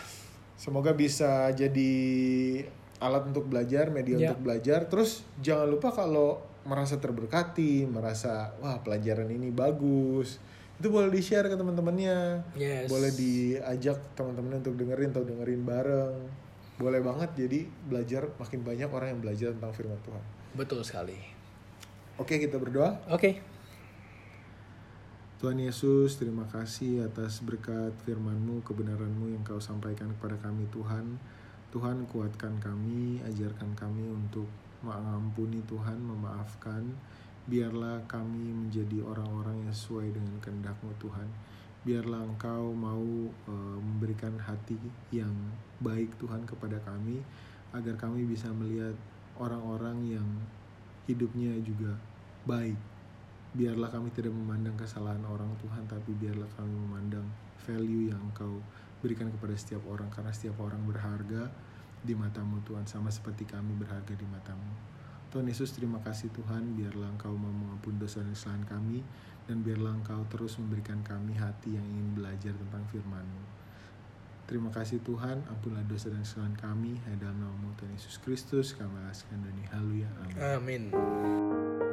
[0.57, 1.93] Semoga bisa jadi
[2.99, 4.33] alat untuk belajar, media Ya.
[4.33, 4.89] untuk belajar.
[4.89, 10.37] Terus jangan lupa kalau merasa terberkati, merasa wah pelajaran ini bagus,
[10.79, 12.47] itu boleh di share ke teman-temannya.
[12.55, 12.87] Yes.
[12.87, 16.17] Boleh diajak teman-teman untuk dengerin atau dengerin bareng.
[16.79, 20.25] Boleh banget jadi belajar makin banyak orang yang belajar tentang firman Tuhan.
[20.55, 21.19] Betul sekali.
[22.19, 23.03] Oke, kita berdoa.
[23.11, 23.43] Oke.
[25.39, 31.15] Tuhan Yesus, terima kasih atas berkat firman-Mu, kebenaran-Mu yang Kau sampaikan kepada kami Tuhan.
[31.71, 34.51] Tuhan kuatkan kami, ajarkan kami untuk
[34.83, 36.91] mengampuni Tuhan, memaafkan.
[37.49, 41.29] Biarlah kami menjadi orang-orang yang sesuai dengan kehendak-Mu Tuhan.
[41.81, 43.01] Biarlah Engkau mau
[43.33, 44.77] eh, memberikan hati
[45.09, 45.33] yang
[45.81, 47.25] baik Tuhan kepada kami,
[47.73, 48.93] agar kami bisa melihat
[49.41, 50.29] orang-orang yang
[51.09, 51.97] hidupnya juga
[52.45, 52.77] baik.
[53.57, 57.25] Biarlah kami tidak memandang kesalahan orang Tuhan tapi biarlah kami memandang
[57.65, 58.61] value yang Engkau
[59.01, 61.49] berikan kepada setiap orang karena setiap orang berharga
[62.05, 62.85] di matamu Tuhan.
[62.85, 64.98] Sama seperti kami berharga di matamu
[65.29, 69.05] Tuhan Yesus terima kasih Tuhan biarlah Engkau mau mengampuni dosa dan kesalahan kami
[69.45, 73.59] dan biarlah Engkau terus memberikan kami hati yang ingin belajar tentang firman-Mu
[74.49, 76.97] Terima kasih Tuhan, ampunlah dosa dan kesalahan kami.
[77.05, 80.09] Hanya dalam nama Tuhan Yesus Kristus, kami alaskan dan haleluya.
[80.25, 80.89] Amin.
[80.89, 81.88] Amin.